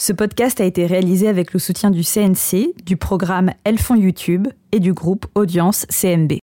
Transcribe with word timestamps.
Ce 0.00 0.14
podcast 0.14 0.62
a 0.62 0.64
été 0.64 0.86
réalisé 0.86 1.28
avec 1.28 1.52
le 1.52 1.58
soutien 1.58 1.90
du 1.90 2.02
CNC, 2.04 2.72
du 2.86 2.96
programme 2.96 3.50
Elles 3.64 3.78
font 3.78 3.96
YouTube 3.96 4.48
et 4.72 4.80
du 4.80 4.94
groupe 4.94 5.26
Audience 5.34 5.84
CMB. 5.90 6.38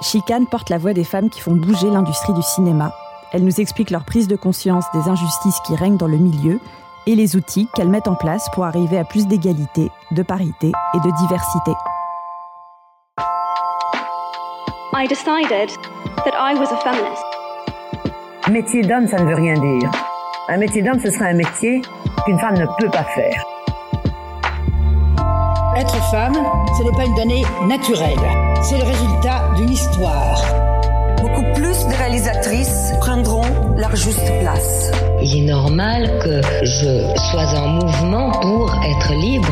Chicane 0.00 0.46
porte 0.46 0.70
la 0.70 0.78
voix 0.78 0.92
des 0.92 1.02
femmes 1.02 1.28
qui 1.28 1.40
font 1.40 1.56
bouger 1.56 1.90
l'industrie 1.90 2.34
du 2.34 2.42
cinéma. 2.42 2.94
Elle 3.32 3.42
nous 3.42 3.60
explique 3.60 3.90
leur 3.90 4.04
prise 4.04 4.28
de 4.28 4.36
conscience 4.36 4.84
des 4.94 5.08
injustices 5.08 5.58
qui 5.66 5.74
règnent 5.74 5.96
dans 5.96 6.06
le 6.06 6.18
milieu 6.18 6.60
et 7.08 7.16
les 7.16 7.34
outils 7.34 7.66
qu'elles 7.74 7.88
mettent 7.90 8.06
en 8.06 8.14
place 8.14 8.46
pour 8.54 8.64
arriver 8.64 8.96
à 8.96 9.04
plus 9.04 9.26
d'égalité, 9.26 9.90
de 10.12 10.22
parité 10.22 10.70
et 10.94 11.00
de 11.00 11.18
diversité. 11.18 11.72
I 14.94 15.08
decided 15.08 15.70
that 16.24 16.36
I 16.38 16.54
was 16.54 16.72
a 16.72 16.76
feminist. 16.76 17.24
Métier 18.48 18.82
d'homme, 18.82 19.08
ça 19.08 19.18
ne 19.18 19.28
veut 19.28 19.34
rien 19.34 19.54
dire. 19.54 19.90
Un 20.48 20.56
métier 20.56 20.82
d'homme, 20.82 20.98
ce 20.98 21.08
serait 21.08 21.30
un 21.30 21.34
métier 21.34 21.80
qu'une 22.24 22.38
femme 22.38 22.58
ne 22.58 22.66
peut 22.80 22.90
pas 22.90 23.04
faire. 23.14 23.44
Être 25.76 25.94
femme, 26.10 26.34
ce 26.76 26.82
n'est 26.82 26.96
pas 26.96 27.04
une 27.04 27.14
donnée 27.14 27.44
naturelle. 27.68 28.18
C'est 28.60 28.78
le 28.78 28.84
résultat 28.84 29.52
d'une 29.56 29.70
histoire. 29.70 30.42
Beaucoup 31.20 31.44
plus 31.54 31.86
de 31.86 31.96
réalisatrices 31.96 32.92
prendront 33.00 33.44
leur 33.76 33.94
juste 33.94 34.26
place. 34.40 34.90
Il 35.22 35.44
est 35.44 35.46
normal 35.46 36.10
que 36.24 36.42
je 36.64 37.14
sois 37.30 37.60
en 37.60 37.68
mouvement 37.68 38.32
pour 38.40 38.74
être 38.84 39.12
libre. 39.14 39.48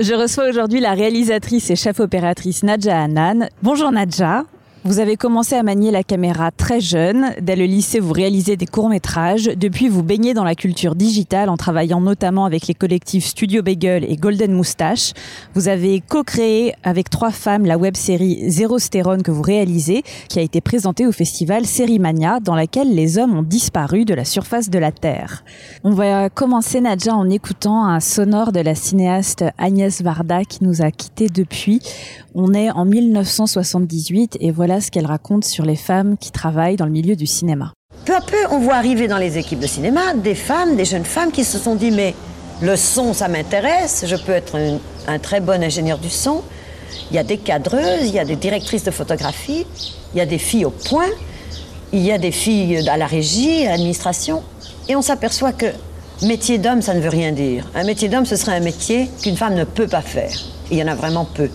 Je 0.00 0.14
reçois 0.14 0.48
aujourd'hui 0.48 0.80
la 0.80 0.94
réalisatrice 0.94 1.70
et 1.70 1.76
chef 1.76 2.00
opératrice 2.00 2.62
Nadja 2.62 3.02
Hanan. 3.02 3.48
Bonjour 3.62 3.92
Nadja. 3.92 4.44
Vous 4.88 5.00
avez 5.00 5.18
commencé 5.18 5.54
à 5.54 5.62
manier 5.62 5.90
la 5.90 6.02
caméra 6.02 6.50
très 6.50 6.80
jeune. 6.80 7.34
Dès 7.42 7.56
le 7.56 7.66
lycée, 7.66 8.00
vous 8.00 8.14
réalisez 8.14 8.56
des 8.56 8.64
courts-métrages. 8.64 9.44
Depuis, 9.44 9.86
vous 9.86 10.02
baignez 10.02 10.32
dans 10.32 10.44
la 10.44 10.54
culture 10.54 10.94
digitale 10.94 11.50
en 11.50 11.58
travaillant 11.58 12.00
notamment 12.00 12.46
avec 12.46 12.66
les 12.68 12.72
collectifs 12.72 13.26
Studio 13.26 13.62
Bagel 13.62 14.10
et 14.10 14.16
Golden 14.16 14.50
Moustache. 14.50 15.12
Vous 15.52 15.68
avez 15.68 16.00
co-créé 16.00 16.72
avec 16.84 17.10
trois 17.10 17.32
femmes 17.32 17.66
la 17.66 17.76
web-série 17.76 18.50
Zéro 18.50 18.78
Stérone 18.78 19.22
que 19.22 19.30
vous 19.30 19.42
réalisez, 19.42 20.04
qui 20.30 20.38
a 20.38 20.42
été 20.42 20.62
présentée 20.62 21.06
au 21.06 21.12
festival 21.12 21.66
Sérimania, 21.66 22.40
dans 22.40 22.54
laquelle 22.54 22.94
les 22.94 23.18
hommes 23.18 23.36
ont 23.36 23.42
disparu 23.42 24.06
de 24.06 24.14
la 24.14 24.24
surface 24.24 24.70
de 24.70 24.78
la 24.78 24.90
Terre. 24.90 25.44
On 25.84 25.90
va 25.90 26.30
commencer, 26.30 26.80
Nadja, 26.80 27.14
en 27.14 27.28
écoutant 27.28 27.84
un 27.84 28.00
sonore 28.00 28.52
de 28.52 28.60
la 28.60 28.74
cinéaste 28.74 29.44
Agnès 29.58 30.00
Varda 30.00 30.44
qui 30.44 30.64
nous 30.64 30.80
a 30.80 30.90
quittés 30.90 31.28
depuis. 31.28 31.82
On 32.34 32.54
est 32.54 32.70
en 32.70 32.86
1978 32.86 34.38
et 34.40 34.50
voilà 34.50 34.77
ce 34.80 34.90
qu'elle 34.90 35.06
raconte 35.06 35.44
sur 35.44 35.64
les 35.64 35.76
femmes 35.76 36.16
qui 36.18 36.30
travaillent 36.30 36.76
dans 36.76 36.86
le 36.86 36.92
milieu 36.92 37.16
du 37.16 37.26
cinéma. 37.26 37.72
Peu 38.04 38.14
à 38.14 38.20
peu, 38.20 38.36
on 38.50 38.58
voit 38.58 38.76
arriver 38.76 39.08
dans 39.08 39.18
les 39.18 39.38
équipes 39.38 39.60
de 39.60 39.66
cinéma 39.66 40.14
des 40.14 40.34
femmes, 40.34 40.76
des 40.76 40.84
jeunes 40.84 41.04
femmes 41.04 41.30
qui 41.30 41.44
se 41.44 41.58
sont 41.58 41.74
dit 41.74 41.90
mais 41.90 42.14
le 42.60 42.76
son, 42.76 43.12
ça 43.12 43.28
m'intéresse, 43.28 44.04
je 44.06 44.16
peux 44.16 44.32
être 44.32 44.56
un, 45.06 45.18
très 45.18 45.40
bon 45.40 45.62
ingénieur 45.62 45.98
du 45.98 46.10
son. 46.10 46.42
Il 47.10 47.16
y 47.16 47.18
a 47.18 47.22
des 47.22 47.38
cadreuses, 47.38 48.04
il 48.04 48.12
y 48.12 48.18
a 48.18 48.24
des 48.24 48.36
directrices 48.36 48.84
de 48.84 48.90
photographie, 48.90 49.66
il 50.14 50.18
y 50.18 50.20
a 50.20 50.26
des 50.26 50.38
filles 50.38 50.64
au 50.64 50.70
point, 50.70 51.08
il 51.92 52.00
y 52.00 52.10
a 52.10 52.18
des 52.18 52.32
filles 52.32 52.88
à 52.88 52.96
la 52.96 53.06
régie, 53.06 53.66
à 53.66 53.70
l'administration. 53.70 54.42
Et 54.88 54.96
on 54.96 55.02
s'aperçoit 55.02 55.52
que 55.52 55.66
métier 56.22 56.58
d'homme, 56.58 56.82
ça 56.82 56.94
ne 56.94 57.00
veut 57.00 57.10
rien 57.10 57.32
dire. 57.32 57.66
Un 57.74 57.84
métier 57.84 58.08
d'homme, 58.08 58.26
ce 58.26 58.36
serait 58.36 58.56
un 58.56 58.60
métier 58.60 59.08
qu'une 59.22 59.36
femme 59.36 59.54
ne 59.54 59.64
peut 59.64 59.86
pas 59.86 60.02
faire. 60.02 60.32
Il 60.70 60.78
y 60.78 60.82
en 60.82 60.88
a 60.88 60.94
vraiment 60.94 61.26
peu, 61.26 61.50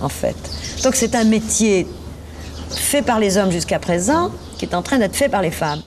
en 0.00 0.08
fait. 0.08 0.36
Donc 0.82 0.94
c'est 0.94 1.14
un 1.14 1.24
métier 1.24 1.86
fait 2.70 3.02
par 3.02 3.20
les 3.20 3.36
hommes 3.36 3.50
jusqu'à 3.50 3.78
présent 3.78 4.30
qui 4.58 4.64
est 4.64 4.74
en 4.74 4.82
train 4.82 4.98
d'être 4.98 5.16
fait 5.16 5.28
par 5.28 5.42
les 5.42 5.50
femmes. 5.50 5.80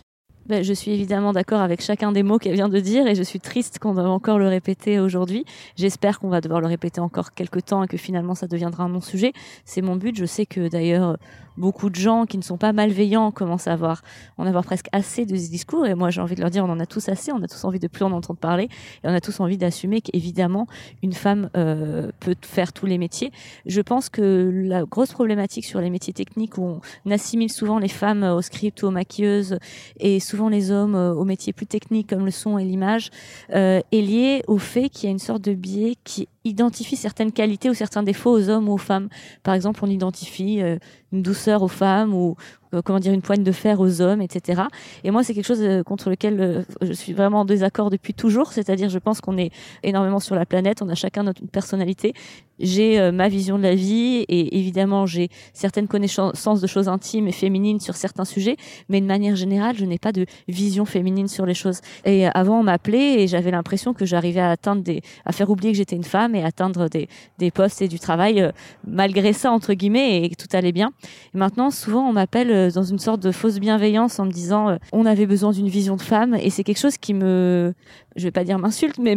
Ben, 0.48 0.64
je 0.64 0.74
suis 0.74 0.92
évidemment 0.92 1.34
d'accord 1.34 1.62
avec 1.62 1.82
chacun 1.82 2.12
des 2.12 2.24
mots 2.24 2.38
qu'elle 2.38 2.56
vient 2.56 2.68
de 2.68 2.80
dire 2.80 3.08
et 3.08 3.16
je 3.16 3.24
suis 3.24 3.40
triste 3.40 3.80
qu'on 3.80 3.94
doive 3.94 4.08
encore 4.08 4.40
le 4.40 4.48
répéter 4.48 5.00
aujourd'hui. 5.00 5.46
J'espère 5.78 6.20
qu'on 6.20 6.30
va 6.30 6.42
devoir 6.42 6.62
le 6.62 6.68
répéter 6.68 7.00
encore 7.00 7.34
quelques 7.34 7.66
temps 7.66 7.84
et 7.84 7.88
que 7.88 7.96
finalement 7.96 8.36
ça 8.36 8.48
deviendra 8.48 8.84
un 8.84 8.90
non-sujet. 8.90 9.34
C'est 9.66 9.82
mon 9.82 9.96
but. 9.96 10.18
Je 10.18 10.26
sais 10.26 10.46
que 10.46 10.68
d'ailleurs 10.68 11.18
beaucoup 11.58 11.90
de 11.90 11.96
gens 11.96 12.26
qui 12.26 12.38
ne 12.38 12.44
sont 12.44 12.58
pas 12.58 12.74
malveillants 12.74 13.32
commencent 13.32 13.68
à 13.68 13.74
avoir, 13.74 14.02
en 14.38 14.46
avoir 14.46 14.64
presque 14.64 14.88
assez 14.92 15.26
de 15.26 15.36
ce 15.36 15.50
discours. 15.50 15.86
Et 15.86 15.96
moi, 15.96 16.10
j'ai 16.10 16.22
envie 16.22 16.36
de 16.36 16.42
leur 16.42 16.50
dire, 16.50 16.66
on 16.66 16.70
en 16.70 16.80
a 16.80 16.86
tous 16.86 17.10
assez, 17.10 17.32
on 17.32 17.42
a 17.42 17.48
tous 17.48 17.64
envie 17.64 17.80
de 17.80 17.88
plus 17.88 18.04
en 18.04 18.12
entendre 18.12 18.40
parler, 18.40 18.66
et 19.04 19.08
on 19.08 19.14
a 19.14 19.22
tous 19.22 19.40
envie 19.40 19.58
d'assumer 19.58 20.02
qu'évidemment, 20.02 20.68
une 21.04 21.14
femme 21.14 21.50
euh, 21.56 22.12
peut 22.20 22.36
faire 22.42 22.74
tous 22.74 22.86
les 22.86 22.98
métiers. 22.98 23.32
Je 23.66 23.82
pense 23.82 24.10
que 24.10 24.50
la 24.54 24.84
grosse 24.84 25.12
problématique 25.12 25.66
sur 25.66 25.82
les 25.82 25.90
métiers 25.90 26.14
techniques, 26.14 26.58
où 26.58 26.80
on 27.06 27.12
assimile 27.12 27.52
souvent 27.52 27.80
les 27.80 27.88
femmes 27.88 28.24
au 28.24 28.42
script 28.42 28.82
ou 28.84 28.88
aux 28.88 28.92
maquilleuses, 28.92 29.58
et 30.00 30.20
souvent 30.20 30.50
les 30.50 30.72
hommes 30.72 30.96
aux 30.96 31.26
métiers 31.26 31.54
plus 31.54 31.68
techniques 31.68 32.10
comme 32.10 32.26
le 32.26 32.32
son 32.32 32.58
et 32.58 32.64
l'image, 32.64 33.10
euh, 33.54 33.82
est 33.92 34.02
liée 34.02 34.44
au 34.48 34.58
fait 34.58 34.90
qu'il 34.90 35.06
y 35.06 35.08
a 35.08 35.12
une 35.12 35.20
sorte 35.20 35.42
de 35.42 35.54
biais 35.54 35.96
qui 36.04 36.28
identifie 36.44 36.96
certaines 36.96 37.32
qualités 37.32 37.70
ou 37.70 37.74
certains 37.74 38.04
défauts 38.04 38.32
aux 38.32 38.50
hommes 38.50 38.68
ou 38.70 38.74
aux 38.74 38.78
femmes. 38.78 39.10
Par 39.44 39.54
exemple, 39.54 39.80
on 39.84 39.90
identifie 39.90 40.62
euh, 40.62 40.78
une 41.12 41.22
aux 41.64 41.68
femmes 41.68 42.14
ou 42.14 42.36
comment 42.84 43.00
dire 43.00 43.14
une 43.14 43.22
poigne 43.22 43.44
de 43.44 43.52
fer 43.52 43.80
aux 43.80 44.02
hommes, 44.02 44.22
etc. 44.22 44.64
Et 45.04 45.12
moi, 45.12 45.24
c'est 45.24 45.34
quelque 45.34 45.46
chose 45.46 45.62
euh, 45.62 45.84
contre 45.84 46.10
lequel 46.10 46.66
je 46.82 46.94
suis 46.94 47.14
vraiment 47.14 47.42
en 47.42 47.46
désaccord 47.46 47.90
depuis 47.90 48.14
toujours. 48.14 48.54
C'est-à-dire, 48.54 48.90
je 48.90 49.00
pense 49.00 49.22
qu'on 49.22 49.38
est 49.38 49.52
énormément 49.84 50.20
sur 50.20 50.36
la 50.36 50.46
planète, 50.46 50.82
on 50.82 50.90
a 50.90 50.96
chacun 50.96 51.24
notre 51.24 51.46
personnalité. 51.48 52.14
J'ai 52.60 53.12
ma 53.12 53.28
vision 53.28 53.58
de 53.58 53.64
la 53.64 53.74
vie 53.74 54.24
et 54.30 54.60
évidemment, 54.60 55.08
j'ai 55.08 55.30
certaines 55.52 55.88
connaissances 55.88 56.62
de 56.62 56.68
choses 56.68 56.88
intimes 56.88 57.28
et 57.28 57.32
féminines 57.32 57.80
sur 57.80 57.96
certains 57.96 58.26
sujets, 58.26 58.56
mais 58.88 59.02
de 59.02 59.08
manière 59.08 59.36
générale, 59.36 59.76
je 59.76 59.86
n'ai 59.86 59.98
pas 59.98 60.12
de 60.12 60.28
vision 60.48 60.86
féminine 60.86 61.28
sur 61.28 61.48
les 61.48 61.56
choses. 61.56 61.82
Et 62.06 62.28
avant, 62.28 62.60
on 62.60 62.64
m'appelait 62.64 63.24
et 63.24 63.28
j'avais 63.28 63.50
l'impression 63.50 63.94
que 63.96 64.06
j'arrivais 64.06 64.42
à 64.42 64.52
atteindre 64.52 64.84
des, 64.84 65.02
à 65.26 65.32
faire 65.32 65.50
oublier 65.50 65.72
que 65.72 65.78
j'étais 65.78 65.96
une 65.96 66.04
femme 66.04 66.36
et 66.36 66.44
atteindre 66.44 66.88
des, 66.88 67.08
des 67.40 67.50
postes 67.50 67.82
et 67.82 67.88
du 67.88 68.00
travail 68.00 68.42
euh, 68.42 68.52
malgré 68.86 69.34
ça 69.34 69.52
entre 69.52 69.74
guillemets 69.74 70.26
et 70.26 70.30
tout 70.36 70.48
allait 70.54 70.72
bien. 70.72 70.92
Et 71.34 71.38
maintenant, 71.38 71.72
souvent, 71.72 72.08
on 72.08 72.14
m'appelle 72.14 72.52
euh, 72.68 72.72
dans 72.72 72.84
une 72.84 73.00
sorte 73.00 73.22
de 73.22 73.32
fausse 73.32 73.60
bienveillance 73.60 74.20
en 74.20 74.26
me 74.26 74.32
disant 74.32 74.70
euh, 74.70 74.78
on 74.92 75.06
avait 75.06 75.26
besoin 75.26 75.52
d'une 75.52 75.68
vision 75.68 75.96
de 75.96 76.02
femme. 76.02 76.36
Et 76.36 76.50
c'est 76.50 76.64
quelque 76.64 76.80
chose 76.80 76.98
qui 76.98 77.14
me, 77.14 77.74
je 78.16 78.24
vais 78.24 78.32
pas 78.32 78.44
dire 78.44 78.60
m'insulte, 78.60 78.98
mais 78.98 79.16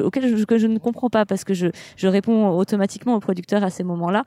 auquel 0.00 0.36
je, 0.36 0.44
que 0.44 0.58
je 0.58 0.66
ne 0.66 0.78
comprends 0.78 1.10
pas 1.10 1.26
parce 1.26 1.44
que 1.44 1.54
je, 1.54 1.68
je 1.96 2.08
réponds 2.08 2.50
automatiquement 2.50 3.14
au 3.14 3.20
producteur 3.20 3.62
à 3.64 3.70
ces 3.70 3.84
moments-là 3.84 4.24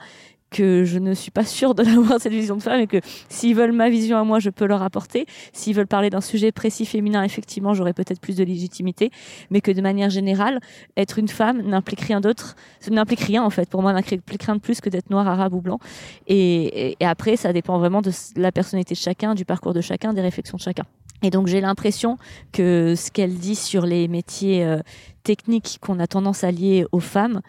que 0.51 0.83
je 0.83 0.99
ne 0.99 1.13
suis 1.13 1.31
pas 1.31 1.45
sûre 1.45 1.73
de 1.73 1.83
l'avoir 1.83 2.19
cette 2.19 2.33
vision 2.33 2.57
de 2.57 2.61
femme 2.61 2.81
et 2.81 2.87
que 2.87 2.99
s'ils 3.29 3.55
veulent 3.55 3.71
ma 3.71 3.89
vision 3.89 4.17
à 4.17 4.23
moi, 4.23 4.39
je 4.39 4.49
peux 4.49 4.65
leur 4.65 4.83
apporter. 4.83 5.25
S'ils 5.53 5.75
veulent 5.75 5.87
parler 5.87 6.09
d'un 6.09 6.21
sujet 6.21 6.51
précis 6.51 6.85
féminin, 6.85 7.23
effectivement, 7.23 7.73
j'aurai 7.73 7.93
peut-être 7.93 8.19
plus 8.19 8.35
de 8.35 8.43
légitimité, 8.43 9.09
mais 9.49 9.61
que 9.61 9.71
de 9.71 9.81
manière 9.81 10.09
générale, 10.09 10.59
être 10.97 11.17
une 11.17 11.29
femme 11.29 11.61
n'implique 11.61 12.01
rien 12.01 12.21
d'autre, 12.21 12.55
n'implique 12.89 13.21
rien 13.21 13.43
en 13.43 13.49
fait. 13.49 13.69
Pour 13.69 13.81
moi, 13.81 13.93
n'implique 13.93 14.43
rien 14.43 14.55
de 14.55 14.61
plus 14.61 14.81
que 14.81 14.89
d'être 14.89 15.09
noir, 15.09 15.27
arabe 15.27 15.53
ou 15.53 15.61
blanc. 15.61 15.79
Et, 16.27 16.95
après, 17.01 17.35
ça 17.35 17.53
dépend 17.53 17.79
vraiment 17.79 18.01
de 18.01 18.11
la 18.35 18.51
personnalité 18.51 18.93
de 18.93 18.99
chacun, 18.99 19.35
du 19.35 19.45
parcours 19.45 19.73
de 19.73 19.81
chacun, 19.81 20.13
des 20.13 20.21
réflexions 20.21 20.57
de 20.57 20.61
chacun. 20.61 20.83
Et 21.23 21.29
donc 21.29 21.47
j'ai 21.47 21.61
l'impression 21.61 22.17
que 22.51 22.95
ce 22.95 23.11
qu'elle 23.11 23.35
dit 23.35 23.55
sur 23.55 23.85
les 23.85 24.07
métiers 24.07 24.65
euh, 24.65 24.79
techniques 25.23 25.77
qu'on 25.79 25.99
a 25.99 26.07
tendance 26.07 26.43
à 26.43 26.51
lier 26.51 26.85
aux 26.91 26.99
femmes, 26.99 27.41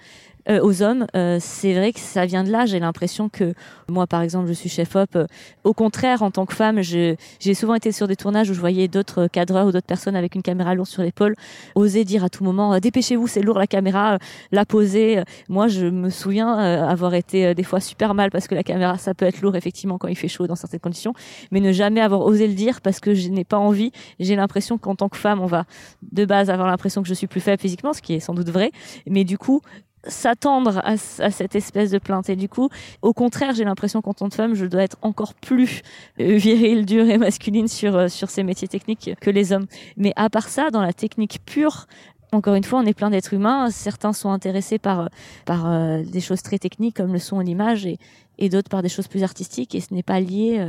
euh, 0.48 0.60
aux 0.62 0.82
hommes, 0.82 1.06
euh, 1.14 1.38
c'est 1.40 1.74
vrai 1.74 1.92
que 1.92 2.00
ça 2.00 2.26
vient 2.26 2.44
de 2.44 2.50
là. 2.50 2.66
J'ai 2.66 2.80
l'impression 2.80 3.28
que 3.28 3.54
moi, 3.88 4.06
par 4.06 4.22
exemple, 4.22 4.48
je 4.48 4.52
suis 4.52 4.68
chef-op. 4.68 5.14
Euh, 5.16 5.26
au 5.64 5.72
contraire, 5.72 6.22
en 6.22 6.30
tant 6.30 6.46
que 6.46 6.54
femme, 6.54 6.82
j'ai 6.82 7.16
souvent 7.54 7.74
été 7.74 7.92
sur 7.92 8.08
des 8.08 8.16
tournages 8.16 8.50
où 8.50 8.54
je 8.54 8.60
voyais 8.60 8.88
d'autres 8.88 9.26
cadreurs 9.26 9.66
ou 9.66 9.72
d'autres 9.72 9.86
personnes 9.86 10.16
avec 10.16 10.34
une 10.34 10.42
caméra 10.42 10.74
lourde 10.74 10.88
sur 10.88 11.02
l'épaule 11.02 11.34
oser 11.74 12.04
dire 12.04 12.24
à 12.24 12.28
tout 12.28 12.44
moment 12.44 12.78
dépêchez-vous, 12.78 13.26
c'est 13.26 13.42
lourd 13.42 13.58
la 13.58 13.66
caméra, 13.66 14.18
la 14.50 14.64
poser. 14.64 15.22
Moi, 15.48 15.68
je 15.68 15.86
me 15.86 16.10
souviens 16.10 16.54
avoir 16.56 17.14
été 17.14 17.54
des 17.54 17.62
fois 17.62 17.80
super 17.80 18.14
mal 18.14 18.30
parce 18.30 18.48
que 18.48 18.54
la 18.54 18.62
caméra, 18.62 18.98
ça 18.98 19.14
peut 19.14 19.26
être 19.26 19.40
lourd 19.40 19.56
effectivement 19.56 19.98
quand 19.98 20.08
il 20.08 20.16
fait 20.16 20.28
chaud 20.28 20.46
dans 20.46 20.56
certaines 20.56 20.80
conditions, 20.80 21.14
mais 21.50 21.60
ne 21.60 21.72
jamais 21.72 22.00
avoir 22.00 22.22
osé 22.22 22.46
le 22.46 22.54
dire 22.54 22.80
parce 22.80 23.00
que 23.00 23.14
je 23.14 23.28
n'ai 23.28 23.44
pas 23.44 23.58
envie. 23.58 23.92
J'ai 24.18 24.36
l'impression 24.36 24.78
qu'en 24.78 24.94
tant 24.94 25.08
que 25.08 25.16
femme, 25.16 25.40
on 25.40 25.46
va 25.46 25.64
de 26.10 26.24
base 26.24 26.50
avoir 26.50 26.68
l'impression 26.68 27.02
que 27.02 27.08
je 27.08 27.14
suis 27.14 27.26
plus 27.26 27.40
faible 27.40 27.60
physiquement, 27.60 27.92
ce 27.92 28.02
qui 28.02 28.14
est 28.14 28.20
sans 28.20 28.34
doute 28.34 28.50
vrai, 28.50 28.72
mais 29.06 29.24
du 29.24 29.38
coup 29.38 29.60
s'attendre 30.04 30.80
à, 30.84 30.96
cette 30.96 31.54
espèce 31.54 31.90
de 31.90 31.98
plainte. 31.98 32.28
Et 32.28 32.36
du 32.36 32.48
coup, 32.48 32.68
au 33.02 33.12
contraire, 33.12 33.54
j'ai 33.54 33.64
l'impression 33.64 34.02
qu'en 34.02 34.14
tant 34.14 34.28
que 34.28 34.34
femme, 34.34 34.54
je 34.54 34.66
dois 34.66 34.82
être 34.82 34.98
encore 35.02 35.34
plus 35.34 35.82
euh, 36.20 36.36
virile, 36.36 36.86
dure 36.86 37.08
et 37.08 37.18
masculine 37.18 37.68
sur, 37.68 37.96
euh, 37.96 38.08
sur 38.08 38.30
ces 38.30 38.42
métiers 38.42 38.68
techniques 38.68 39.10
que 39.20 39.30
les 39.30 39.52
hommes. 39.52 39.66
Mais 39.96 40.12
à 40.16 40.30
part 40.30 40.48
ça, 40.48 40.70
dans 40.70 40.82
la 40.82 40.92
technique 40.92 41.40
pure, 41.44 41.86
encore 42.32 42.54
une 42.54 42.64
fois, 42.64 42.80
on 42.80 42.86
est 42.86 42.94
plein 42.94 43.10
d'êtres 43.10 43.34
humains. 43.34 43.70
Certains 43.70 44.12
sont 44.12 44.30
intéressés 44.30 44.78
par, 44.78 45.00
euh, 45.00 45.06
par 45.44 46.02
des 46.02 46.20
choses 46.20 46.42
très 46.42 46.58
techniques 46.58 46.96
comme 46.96 47.12
le 47.12 47.18
son 47.18 47.40
et 47.40 47.44
l'image 47.44 47.86
et, 47.86 47.98
et 48.38 48.48
d'autres 48.48 48.70
par 48.70 48.82
des 48.82 48.88
choses 48.88 49.08
plus 49.08 49.22
artistiques. 49.22 49.74
Et 49.74 49.80
ce 49.80 49.92
n'est 49.92 50.02
pas 50.02 50.20
lié, 50.20 50.66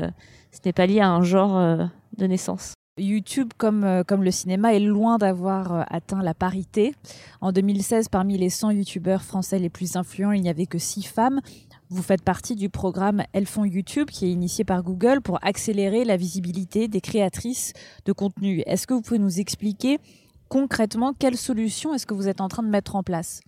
ce 0.52 0.60
n'est 0.66 0.74
pas 0.74 0.86
lié 0.86 1.00
à 1.00 1.10
un 1.10 1.24
genre 1.24 1.88
de 2.18 2.28
naissance. 2.28 2.74
YouTube, 2.98 3.52
comme, 3.58 3.84
euh, 3.84 4.04
comme 4.04 4.24
le 4.24 4.32
cinéma, 4.32 4.76
est 4.76 4.80
loin 4.80 5.18
d'avoir 5.18 5.74
euh, 5.74 5.84
atteint 5.90 6.22
la 6.22 6.34
parité. 6.34 6.94
En 7.42 7.52
2016, 7.52 8.10
parmi 8.10 8.38
les 8.38 8.52
100 8.52 8.72
YouTubeurs 8.72 9.24
français 9.24 9.58
les 9.58 9.70
plus 9.70 9.96
influents, 9.96 10.32
il 10.32 10.42
n'y 10.42 10.50
avait 10.50 10.68
que 10.68 10.78
6 10.78 11.04
femmes. 11.04 11.42
Vous 11.90 12.04
faites 12.04 12.24
partie 12.24 12.56
du 12.56 12.70
programme 12.70 13.24
Elles 13.34 13.48
font 13.48 13.66
YouTube 13.66 14.10
qui 14.10 14.26
est 14.26 14.32
initié 14.32 14.64
par 14.64 14.84
Google 14.84 15.22
pour 15.22 15.40
accélérer 15.44 16.06
la 16.06 16.18
visibilité 16.18 16.88
des 16.88 17.02
créatrices 17.02 17.74
de 18.06 18.14
contenu. 18.14 18.64
Est-ce 18.68 18.86
que 18.86 18.94
vous 18.94 19.02
pouvez 19.02 19.20
nous 19.20 19.40
expliquer 19.40 20.00
concrètement 20.54 21.14
quelles 21.18 21.36
solutions 21.36 21.96
est-ce 21.96 22.06
que 22.06 22.14
vous 22.14 22.28
êtes 22.28 22.40
en 22.40 22.48
train 22.48 22.62
de 22.62 22.68
mettre 22.68 22.96
en 22.96 23.02
place? 23.02 23.42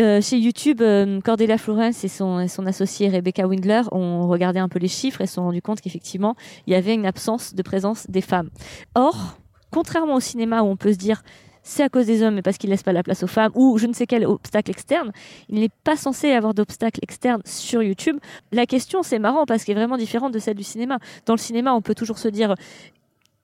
Euh, 0.00 0.22
chez 0.22 0.38
YouTube, 0.38 0.80
euh, 0.80 1.20
Cordelia 1.20 1.58
Florence 1.58 2.04
et 2.04 2.08
son, 2.08 2.38
associée 2.64 3.10
Rebecca 3.10 3.46
Windler 3.46 3.82
ont 3.92 4.26
regardé 4.26 4.58
un 4.58 4.70
peu 4.70 4.78
les 4.78 4.88
chiffres 4.88 5.20
et 5.20 5.26
se 5.26 5.34
sont 5.34 5.42
rendu 5.42 5.60
compte 5.60 5.82
qu'effectivement, 5.82 6.36
il 6.66 6.72
y 6.72 6.76
avait 6.76 6.94
une 6.94 7.04
absence 7.04 7.54
de 7.54 7.60
présence 7.60 8.06
des 8.08 8.22
femmes. 8.22 8.48
Or, 8.94 9.36
contrairement 9.70 10.14
au 10.14 10.20
cinéma 10.20 10.62
où 10.62 10.66
on 10.66 10.76
peut 10.76 10.92
se 10.92 10.96
dire 10.96 11.22
c'est 11.62 11.82
à 11.82 11.90
cause 11.90 12.06
des 12.06 12.22
hommes 12.22 12.36
mais 12.36 12.42
parce 12.42 12.56
qu'ils 12.56 12.70
laissent 12.70 12.82
pas 12.82 12.94
la 12.94 13.02
place 13.02 13.22
aux 13.22 13.26
femmes 13.26 13.52
ou 13.54 13.76
je 13.76 13.86
ne 13.86 13.92
sais 13.92 14.06
quel 14.06 14.24
obstacle 14.24 14.70
externe, 14.70 15.12
il 15.50 15.60
n'est 15.60 15.70
pas 15.84 15.96
censé 15.96 16.28
y 16.28 16.32
avoir 16.32 16.54
d'obstacle 16.54 17.00
externe 17.02 17.42
sur 17.44 17.82
YouTube. 17.82 18.16
La 18.52 18.64
question, 18.64 19.02
c'est 19.02 19.18
marrant 19.18 19.44
parce 19.44 19.64
qu'elle 19.64 19.76
est 19.76 19.80
vraiment 19.80 19.98
différente 19.98 20.32
de 20.32 20.38
celle 20.38 20.56
du 20.56 20.64
cinéma. 20.64 20.98
Dans 21.26 21.34
le 21.34 21.40
cinéma, 21.40 21.74
on 21.74 21.82
peut 21.82 21.94
toujours 21.94 22.16
se 22.16 22.28
dire 22.28 22.54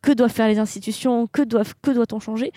que 0.01 0.13
doivent 0.13 0.33
faire 0.33 0.49
les 0.49 0.59
institutions, 0.59 1.27
que 1.27 1.43
doit-on 1.43 2.21
changer? 2.21 2.53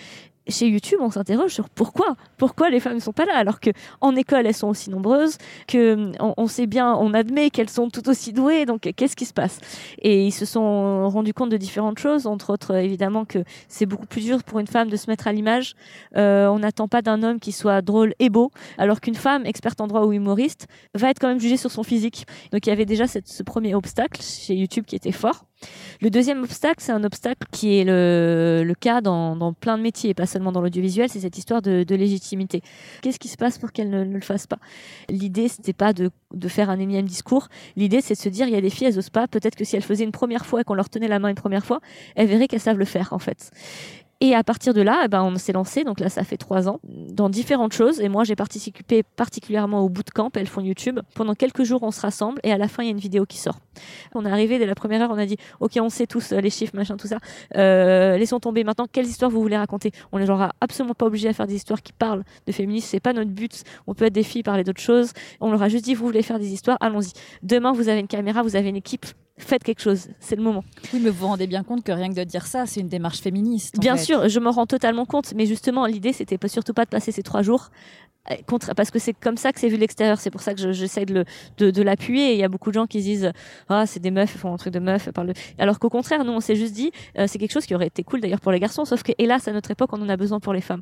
Chez 0.49 0.67
YouTube, 0.67 0.99
on 1.01 1.11
s'interroge 1.11 1.53
sur 1.53 1.69
pourquoi, 1.69 2.15
pourquoi 2.37 2.69
les 2.69 2.79
femmes 2.79 2.95
ne 2.95 2.99
sont 2.99 3.13
pas 3.13 3.25
là, 3.25 3.35
alors 3.35 3.59
que 3.59 3.69
en 4.01 4.15
école 4.15 4.45
elles 4.45 4.53
sont 4.53 4.67
aussi 4.67 4.89
nombreuses, 4.89 5.37
que 5.67 6.11
on, 6.19 6.47
sait 6.47 6.67
bien, 6.67 6.93
on 6.95 7.13
admet 7.13 7.49
qu'elles 7.49 7.69
sont 7.69 7.89
tout 7.89 8.07
aussi 8.09 8.33
douées, 8.33 8.65
donc 8.65 8.89
qu'est-ce 8.95 9.15
qui 9.15 9.25
se 9.25 9.33
passe? 9.33 9.59
Et 9.99 10.25
ils 10.25 10.31
se 10.31 10.45
sont 10.45 11.09
rendus 11.09 11.33
compte 11.33 11.49
de 11.49 11.57
différentes 11.57 11.99
choses, 11.99 12.27
entre 12.27 12.51
autres 12.51 12.75
évidemment 12.75 13.25
que 13.25 13.39
c'est 13.67 13.85
beaucoup 13.85 14.05
plus 14.05 14.21
dur 14.21 14.43
pour 14.43 14.59
une 14.59 14.67
femme 14.67 14.89
de 14.89 14.95
se 14.95 15.09
mettre 15.09 15.27
à 15.27 15.33
l'image. 15.33 15.75
Euh, 16.15 16.47
on 16.47 16.59
n'attend 16.59 16.87
pas 16.87 17.01
d'un 17.01 17.23
homme 17.23 17.39
qui 17.39 17.51
soit 17.51 17.81
drôle 17.81 18.13
et 18.19 18.29
beau, 18.29 18.51
alors 18.77 19.01
qu'une 19.01 19.15
femme 19.15 19.45
experte 19.45 19.81
en 19.81 19.87
droit 19.87 20.05
ou 20.05 20.13
humoriste 20.13 20.67
va 20.93 21.09
être 21.09 21.19
quand 21.19 21.27
même 21.27 21.39
jugée 21.39 21.57
sur 21.57 21.71
son 21.71 21.83
physique. 21.83 22.25
Donc 22.51 22.65
il 22.65 22.69
y 22.69 22.73
avait 22.73 22.85
déjà 22.85 23.05
ce 23.07 23.43
premier 23.43 23.75
obstacle 23.75 24.21
chez 24.21 24.55
YouTube 24.55 24.85
qui 24.85 24.95
était 24.95 25.11
fort. 25.11 25.45
Le 26.01 26.09
deuxième 26.09 26.43
obstacle, 26.43 26.83
c'est 26.83 26.91
un 26.91 27.03
obstacle 27.03 27.47
qui 27.51 27.79
est 27.79 27.83
le, 27.83 28.73
cas 28.79 29.01
dans, 29.01 29.53
plein 29.53 29.77
de 29.77 29.83
métiers, 29.83 30.11
et 30.11 30.13
pas 30.13 30.25
seulement 30.25 30.51
dans 30.51 30.61
l'audiovisuel, 30.61 31.09
c'est 31.09 31.21
cette 31.21 31.37
histoire 31.37 31.61
de, 31.61 31.85
légitimité. 31.95 32.61
Qu'est-ce 33.01 33.19
qui 33.19 33.27
se 33.27 33.37
passe 33.37 33.57
pour 33.57 33.71
qu'elle 33.71 33.89
ne, 33.89 34.03
le 34.03 34.21
fasse 34.21 34.47
pas? 34.47 34.59
L'idée, 35.09 35.47
c'était 35.47 35.73
pas 35.73 35.93
de, 35.93 36.11
de, 36.33 36.47
faire 36.47 36.69
un 36.69 36.79
énième 36.79 37.05
discours. 37.05 37.47
L'idée, 37.75 38.01
c'est 38.01 38.13
de 38.13 38.19
se 38.19 38.29
dire, 38.29 38.47
il 38.47 38.53
y 38.53 38.57
a 38.57 38.61
des 38.61 38.69
filles, 38.69 38.87
elles 38.87 38.99
osent 38.99 39.09
pas. 39.09 39.27
Peut-être 39.27 39.55
que 39.55 39.63
si 39.63 39.75
elles 39.75 39.83
faisaient 39.83 40.03
une 40.03 40.11
première 40.11 40.45
fois 40.45 40.61
et 40.61 40.63
qu'on 40.63 40.75
leur 40.75 40.89
tenait 40.89 41.07
la 41.07 41.19
main 41.19 41.29
une 41.29 41.35
première 41.35 41.65
fois, 41.65 41.79
elles 42.15 42.27
verraient 42.27 42.47
qu'elles 42.47 42.59
savent 42.59 42.77
le 42.77 42.85
faire, 42.85 43.13
en 43.13 43.19
fait. 43.19 43.51
Et 44.19 44.33
à 44.33 44.43
partir 44.43 44.73
de 44.73 44.81
là, 44.81 45.03
eh 45.05 45.07
ben, 45.07 45.21
on 45.21 45.35
s'est 45.35 45.53
lancé, 45.53 45.83
donc 45.83 45.99
là 45.99 46.09
ça 46.09 46.23
fait 46.23 46.37
trois 46.37 46.67
ans, 46.67 46.79
dans 46.83 47.29
différentes 47.29 47.73
choses. 47.73 47.99
Et 47.99 48.09
moi 48.09 48.23
j'ai 48.23 48.35
participé 48.35 49.03
particulièrement 49.03 49.81
au 49.81 49.89
bootcamp, 49.89 50.31
elles 50.33 50.47
font 50.47 50.61
YouTube. 50.61 50.99
Pendant 51.13 51.35
quelques 51.35 51.63
jours 51.63 51.83
on 51.83 51.91
se 51.91 52.01
rassemble 52.01 52.39
et 52.43 52.51
à 52.51 52.57
la 52.57 52.67
fin 52.67 52.81
il 52.81 52.87
y 52.87 52.89
a 52.89 52.91
une 52.93 52.99
vidéo 52.99 53.27
qui 53.27 53.37
sort. 53.37 53.59
On 54.15 54.25
est 54.25 54.31
arrivé 54.31 54.57
dès 54.57 54.65
la 54.65 54.73
première 54.73 55.03
heure, 55.03 55.11
on 55.11 55.19
a 55.19 55.25
dit 55.27 55.37
ok 55.59 55.77
on 55.79 55.89
sait 55.89 56.07
tous 56.07 56.31
euh, 56.31 56.41
les 56.41 56.49
chiffres, 56.49 56.75
machin, 56.75 56.97
tout 56.97 57.07
ça. 57.07 57.19
Euh, 57.55 58.17
laissons 58.17 58.39
tomber 58.39 58.63
maintenant 58.63 58.87
quelles 58.91 59.05
histoires 59.05 59.29
vous 59.29 59.41
voulez 59.41 59.57
raconter? 59.57 59.91
On 60.11 60.17
est 60.17 60.25
genre 60.25 60.51
absolument 60.61 60.95
pas 60.95 61.05
obligé 61.05 61.29
à 61.29 61.33
faire 61.33 61.45
des 61.45 61.55
histoires 61.55 61.83
qui 61.83 61.93
parlent 61.93 62.23
de 62.47 62.51
féminisme, 62.51 62.87
c'est 62.89 62.99
pas 62.99 63.13
notre 63.13 63.31
but. 63.31 63.63
On 63.85 63.93
peut 63.93 64.05
être 64.05 64.13
des 64.13 64.23
filles, 64.23 64.41
parler 64.41 64.63
d'autres 64.63 64.81
choses. 64.81 65.11
On 65.41 65.51
leur 65.51 65.61
a 65.61 65.69
juste 65.69 65.85
dit 65.85 65.93
vous 65.93 66.05
voulez 66.05 66.23
faire 66.23 66.39
des 66.39 66.51
histoires, 66.53 66.77
allons-y. 66.81 67.13
Demain 67.43 67.71
vous 67.71 67.87
avez 67.87 67.99
une 67.99 68.07
caméra, 68.07 68.41
vous 68.41 68.55
avez 68.55 68.69
une 68.69 68.77
équipe, 68.77 69.05
faites 69.37 69.63
quelque 69.63 69.81
chose, 69.81 70.07
c'est 70.19 70.35
le 70.35 70.43
moment. 70.43 70.63
Oui, 70.93 70.99
mais 71.01 71.09
vous 71.09 71.19
vous 71.19 71.27
rendez 71.27 71.47
bien 71.47 71.63
compte 71.63 71.83
que 71.83 71.91
rien 71.91 72.09
que 72.09 72.15
de 72.15 72.23
dire 72.23 72.45
ça, 72.45 72.65
c'est 72.65 72.79
une 72.79 72.89
démarche 72.89 73.19
féministe. 73.19 73.79
Bien 73.79 73.95
fait. 73.95 74.03
sûr, 74.03 74.29
je 74.29 74.39
m'en 74.39 74.51
rends 74.51 74.65
totalement 74.65 75.05
compte, 75.05 75.33
mais 75.35 75.45
justement, 75.45 75.85
l'idée, 75.85 76.13
c'était 76.13 76.37
pas 76.37 76.47
surtout 76.47 76.73
pas 76.73 76.85
de 76.85 76.89
passer 76.89 77.11
ces 77.11 77.23
trois 77.23 77.41
jours 77.41 77.69
euh, 78.31 78.35
contre, 78.45 78.73
parce 78.75 78.91
que 78.91 78.99
c'est 78.99 79.13
comme 79.13 79.37
ça 79.37 79.53
que 79.53 79.59
c'est 79.59 79.69
vu 79.69 79.75
de 79.75 79.81
l'extérieur. 79.81 80.19
C'est 80.19 80.31
pour 80.31 80.41
ça 80.41 80.53
que 80.53 80.71
j'essaie 80.71 81.05
de, 81.05 81.25
de, 81.57 81.71
de 81.71 81.81
l'appuyer. 81.81 82.33
Il 82.33 82.39
y 82.39 82.43
a 82.43 82.49
beaucoup 82.49 82.69
de 82.69 82.75
gens 82.75 82.87
qui 82.87 83.01
se 83.01 83.05
disent 83.05 83.31
ah 83.69 83.85
c'est 83.85 83.99
des 83.99 84.11
meufs, 84.11 84.33
ils 84.33 84.37
font 84.37 84.53
un 84.53 84.57
truc 84.57 84.73
de 84.73 84.79
meuf. 84.79 85.09
Parle. 85.11 85.33
Alors 85.57 85.79
qu'au 85.79 85.89
contraire, 85.89 86.23
nous 86.23 86.33
on 86.33 86.39
s'est 86.39 86.55
juste 86.55 86.73
dit 86.73 86.91
euh, 87.17 87.25
c'est 87.27 87.39
quelque 87.39 87.51
chose 87.51 87.65
qui 87.65 87.75
aurait 87.75 87.87
été 87.87 88.03
cool 88.03 88.21
d'ailleurs 88.21 88.41
pour 88.41 88.51
les 88.51 88.59
garçons, 88.59 88.85
sauf 88.85 89.03
que 89.03 89.11
hélas 89.17 89.47
à 89.47 89.53
notre 89.53 89.71
époque 89.71 89.89
on 89.93 90.01
en 90.01 90.09
a 90.09 90.17
besoin 90.17 90.39
pour 90.39 90.53
les 90.53 90.61
femmes. 90.61 90.81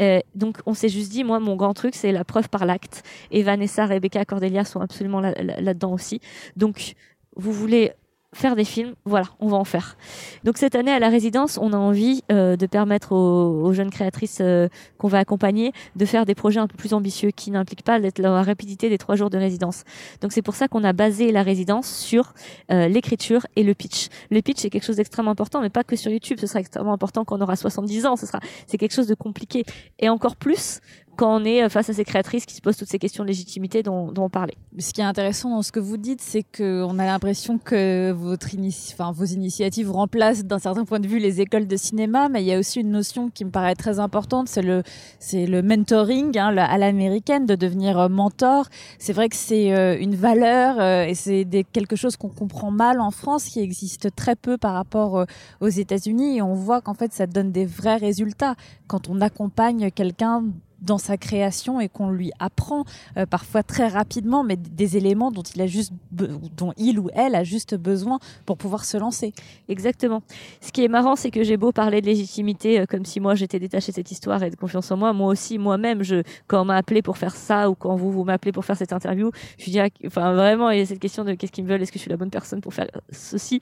Euh, 0.00 0.20
donc 0.34 0.58
on 0.66 0.74
s'est 0.74 0.88
juste 0.88 1.12
dit 1.12 1.24
moi 1.24 1.38
mon 1.38 1.56
grand 1.56 1.74
truc 1.74 1.94
c'est 1.94 2.12
la 2.12 2.24
preuve 2.24 2.48
par 2.48 2.66
l'acte. 2.66 3.02
Et 3.30 3.42
Vanessa, 3.42 3.86
Rebecca, 3.86 4.24
Cordelia 4.24 4.64
sont 4.64 4.80
absolument 4.80 5.20
là-dedans 5.20 5.54
là, 5.60 5.72
là 5.72 5.88
aussi. 5.88 6.20
Donc 6.56 6.94
vous 7.40 7.52
voulez 7.52 7.92
faire 8.32 8.54
des 8.54 8.64
films, 8.64 8.94
voilà, 9.04 9.26
on 9.40 9.48
va 9.48 9.56
en 9.56 9.64
faire. 9.64 9.96
Donc 10.44 10.56
cette 10.56 10.76
année 10.76 10.92
à 10.92 11.00
la 11.00 11.08
résidence, 11.08 11.58
on 11.60 11.72
a 11.72 11.76
envie 11.76 12.22
euh, 12.30 12.56
de 12.56 12.66
permettre 12.66 13.12
aux, 13.12 13.72
jeunes 13.72 13.90
créatrices 13.90 14.38
euh, 14.40 14.68
qu'on 14.98 15.08
va 15.08 15.18
accompagner 15.18 15.72
de 15.96 16.04
faire 16.04 16.26
des 16.26 16.36
projets 16.36 16.60
un 16.60 16.68
peu 16.68 16.76
plus 16.76 16.94
ambitieux 16.94 17.30
qui 17.32 17.50
n'impliquent 17.50 17.82
pas 17.82 17.98
la 17.98 18.42
rapidité 18.42 18.88
des 18.88 18.98
trois 18.98 19.16
jours 19.16 19.30
de 19.30 19.38
résidence. 19.38 19.82
Donc 20.20 20.32
c'est 20.32 20.42
pour 20.42 20.54
ça 20.54 20.68
qu'on 20.68 20.84
a 20.84 20.92
basé 20.92 21.32
la 21.32 21.42
résidence 21.42 21.88
sur 21.88 22.34
euh, 22.70 22.86
l'écriture 22.86 23.46
et 23.56 23.64
le 23.64 23.74
pitch. 23.74 24.08
Le 24.30 24.40
pitch 24.42 24.58
c'est 24.60 24.70
quelque 24.70 24.86
chose 24.86 24.96
d'extrêmement 24.96 25.32
important, 25.32 25.60
mais 25.60 25.70
pas 25.70 25.82
que 25.82 25.96
sur 25.96 26.12
YouTube. 26.12 26.38
Ce 26.40 26.46
sera 26.46 26.60
extrêmement 26.60 26.92
important 26.92 27.24
quand 27.24 27.36
on 27.36 27.42
aura 27.42 27.56
70 27.56 28.06
ans. 28.06 28.16
Ce 28.16 28.26
sera, 28.26 28.38
c'est 28.66 28.78
quelque 28.78 28.94
chose 28.94 29.08
de 29.08 29.14
compliqué 29.14 29.64
et 29.98 30.08
encore 30.08 30.36
plus 30.36 30.80
quand 31.20 31.36
on 31.38 31.44
est 31.44 31.68
face 31.68 31.90
à 31.90 31.92
ces 31.92 32.04
créatrices 32.04 32.46
qui 32.46 32.54
se 32.54 32.62
posent 32.62 32.78
toutes 32.78 32.88
ces 32.88 32.98
questions 32.98 33.24
de 33.24 33.28
légitimité 33.28 33.82
dont, 33.82 34.10
on 34.16 34.30
parlait. 34.30 34.56
Ce 34.78 34.94
qui 34.94 35.02
est 35.02 35.04
intéressant 35.04 35.50
dans 35.50 35.60
ce 35.60 35.70
que 35.70 35.78
vous 35.78 35.98
dites, 35.98 36.22
c'est 36.22 36.42
qu'on 36.42 36.98
a 36.98 37.04
l'impression 37.04 37.58
que 37.58 38.10
vos 38.10 39.24
initiatives 39.26 39.90
remplacent 39.90 40.44
d'un 40.44 40.58
certain 40.58 40.86
point 40.86 40.98
de 40.98 41.06
vue 41.06 41.18
les 41.18 41.42
écoles 41.42 41.66
de 41.66 41.76
cinéma, 41.76 42.30
mais 42.30 42.42
il 42.42 42.46
y 42.46 42.54
a 42.54 42.58
aussi 42.58 42.80
une 42.80 42.90
notion 42.90 43.28
qui 43.28 43.44
me 43.44 43.50
paraît 43.50 43.74
très 43.74 43.98
importante, 43.98 44.48
c'est 44.48 44.62
le, 44.62 45.62
mentoring 45.62 46.38
hein, 46.38 46.56
à 46.56 46.78
l'américaine, 46.78 47.44
de 47.44 47.54
devenir 47.54 48.08
mentor. 48.08 48.64
C'est 48.98 49.12
vrai 49.12 49.28
que 49.28 49.36
c'est 49.36 49.74
euh, 49.74 49.98
une 50.00 50.14
valeur 50.14 50.80
euh, 50.80 51.04
et 51.04 51.14
c'est 51.14 51.46
quelque 51.70 51.96
chose 51.96 52.16
qu'on 52.16 52.30
comprend 52.30 52.70
mal 52.70 52.98
en 52.98 53.10
France, 53.10 53.44
qui 53.44 53.60
existe 53.60 54.16
très 54.16 54.36
peu 54.36 54.56
par 54.56 54.72
rapport 54.72 55.18
euh, 55.18 55.24
aux 55.60 55.68
États-Unis, 55.68 56.38
et 56.38 56.42
on 56.42 56.54
voit 56.54 56.80
qu'en 56.80 56.94
fait 56.94 57.12
ça 57.12 57.26
donne 57.26 57.52
des 57.52 57.66
vrais 57.66 57.98
résultats 57.98 58.54
quand 58.86 59.10
on 59.10 59.20
accompagne 59.20 59.90
quelqu'un 59.90 60.44
dans 60.80 60.98
sa 60.98 61.16
création 61.16 61.80
et 61.80 61.88
qu'on 61.88 62.10
lui 62.10 62.32
apprend 62.38 62.84
euh, 63.16 63.26
parfois 63.26 63.62
très 63.62 63.88
rapidement, 63.88 64.44
mais 64.44 64.56
des 64.56 64.96
éléments 64.96 65.30
dont 65.30 65.42
il 65.42 65.60
a 65.62 65.66
juste, 65.66 65.92
dont 66.10 66.72
il 66.76 66.98
ou 66.98 67.08
elle 67.14 67.34
a 67.34 67.44
juste 67.44 67.74
besoin 67.74 68.18
pour 68.46 68.56
pouvoir 68.56 68.84
se 68.84 68.96
lancer. 68.96 69.32
Exactement. 69.68 70.22
Ce 70.60 70.72
qui 70.72 70.84
est 70.84 70.88
marrant, 70.88 71.16
c'est 71.16 71.30
que 71.30 71.42
j'ai 71.42 71.56
beau 71.56 71.72
parler 71.72 72.00
de 72.00 72.06
légitimité 72.06 72.80
euh, 72.80 72.86
comme 72.86 73.04
si 73.04 73.20
moi 73.20 73.34
j'étais 73.34 73.58
détachée 73.58 73.92
de 73.92 73.96
cette 73.96 74.10
histoire 74.10 74.42
et 74.42 74.50
de 74.50 74.56
confiance 74.56 74.90
en 74.90 74.96
moi, 74.96 75.12
moi 75.12 75.28
aussi, 75.28 75.58
moi-même, 75.58 76.02
je, 76.02 76.22
quand 76.46 76.62
on 76.62 76.64
m'a 76.64 76.76
appelé 76.76 77.02
pour 77.02 77.18
faire 77.18 77.34
ça 77.34 77.70
ou 77.70 77.74
quand 77.74 77.96
vous 77.96 78.10
vous 78.10 78.24
m'appelez 78.24 78.52
pour 78.52 78.64
faire 78.64 78.76
cette 78.76 78.92
interview, 78.92 79.30
je 79.58 79.70
dis, 79.70 79.80
enfin 80.06 80.32
vraiment, 80.34 80.70
il 80.70 80.78
y 80.78 80.82
a 80.82 80.86
cette 80.86 80.98
question 80.98 81.24
de 81.24 81.34
qu'est-ce 81.34 81.52
qu'ils 81.52 81.64
me 81.64 81.68
veulent, 81.70 81.82
est-ce 81.82 81.92
que 81.92 81.98
je 81.98 82.02
suis 82.02 82.10
la 82.10 82.16
bonne 82.16 82.30
personne 82.30 82.60
pour 82.60 82.74
faire 82.74 82.86
ceci? 83.10 83.60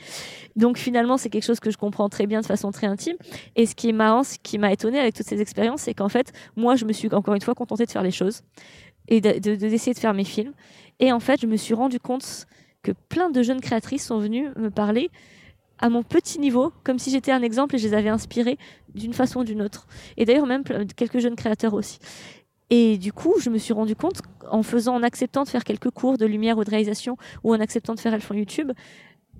Donc 0.56 0.78
finalement, 0.78 1.16
c'est 1.16 1.30
quelque 1.30 1.44
chose 1.44 1.60
que 1.60 1.70
je 1.70 1.76
comprends 1.76 2.08
très 2.08 2.26
bien 2.26 2.40
de 2.40 2.46
façon 2.46 2.70
très 2.70 2.86
intime. 2.86 3.16
Et 3.56 3.66
ce 3.66 3.74
qui 3.74 3.88
est 3.88 3.92
marrant, 3.92 4.24
ce 4.24 4.36
qui 4.42 4.58
m'a 4.58 4.72
étonné 4.72 4.98
avec 4.98 5.14
toutes 5.14 5.26
ces 5.26 5.40
expériences, 5.40 5.82
c'est 5.82 5.94
qu'en 5.94 6.08
fait, 6.08 6.32
moi, 6.56 6.76
je 6.76 6.84
me 6.84 6.92
encore 7.14 7.34
une 7.34 7.40
fois 7.40 7.54
contentée 7.54 7.86
de 7.86 7.90
faire 7.90 8.02
les 8.02 8.10
choses 8.10 8.42
et 9.08 9.20
d'essayer 9.20 9.40
de, 9.40 9.56
de, 9.56 9.68
de, 9.68 9.92
de 9.94 9.98
faire 9.98 10.14
mes 10.14 10.24
films. 10.24 10.52
Et 11.00 11.12
en 11.12 11.20
fait, 11.20 11.40
je 11.40 11.46
me 11.46 11.56
suis 11.56 11.74
rendu 11.74 12.00
compte 12.00 12.46
que 12.82 12.92
plein 13.08 13.30
de 13.30 13.42
jeunes 13.42 13.60
créatrices 13.60 14.06
sont 14.06 14.18
venues 14.18 14.48
me 14.56 14.70
parler 14.70 15.10
à 15.78 15.88
mon 15.88 16.02
petit 16.02 16.40
niveau, 16.40 16.72
comme 16.84 16.98
si 16.98 17.10
j'étais 17.10 17.30
un 17.30 17.42
exemple 17.42 17.76
et 17.76 17.78
je 17.78 17.86
les 17.86 17.94
avais 17.94 18.08
inspirées 18.08 18.58
d'une 18.94 19.12
façon 19.12 19.40
ou 19.40 19.44
d'une 19.44 19.62
autre. 19.62 19.86
Et 20.16 20.24
d'ailleurs, 20.24 20.46
même 20.46 20.64
quelques 20.96 21.20
jeunes 21.20 21.36
créateurs 21.36 21.74
aussi. 21.74 21.98
Et 22.70 22.98
du 22.98 23.12
coup, 23.12 23.34
je 23.40 23.48
me 23.48 23.58
suis 23.58 23.72
rendu 23.72 23.96
compte, 23.96 24.20
en 24.50 24.62
faisant, 24.62 24.96
en 24.96 25.02
acceptant 25.02 25.44
de 25.44 25.48
faire 25.48 25.64
quelques 25.64 25.90
cours 25.90 26.18
de 26.18 26.26
lumière 26.26 26.58
ou 26.58 26.64
de 26.64 26.70
réalisation, 26.70 27.16
ou 27.42 27.54
en 27.54 27.60
acceptant 27.60 27.94
de 27.94 28.00
faire 28.00 28.12
Elles 28.12 28.20
font 28.20 28.34
YouTube, 28.34 28.72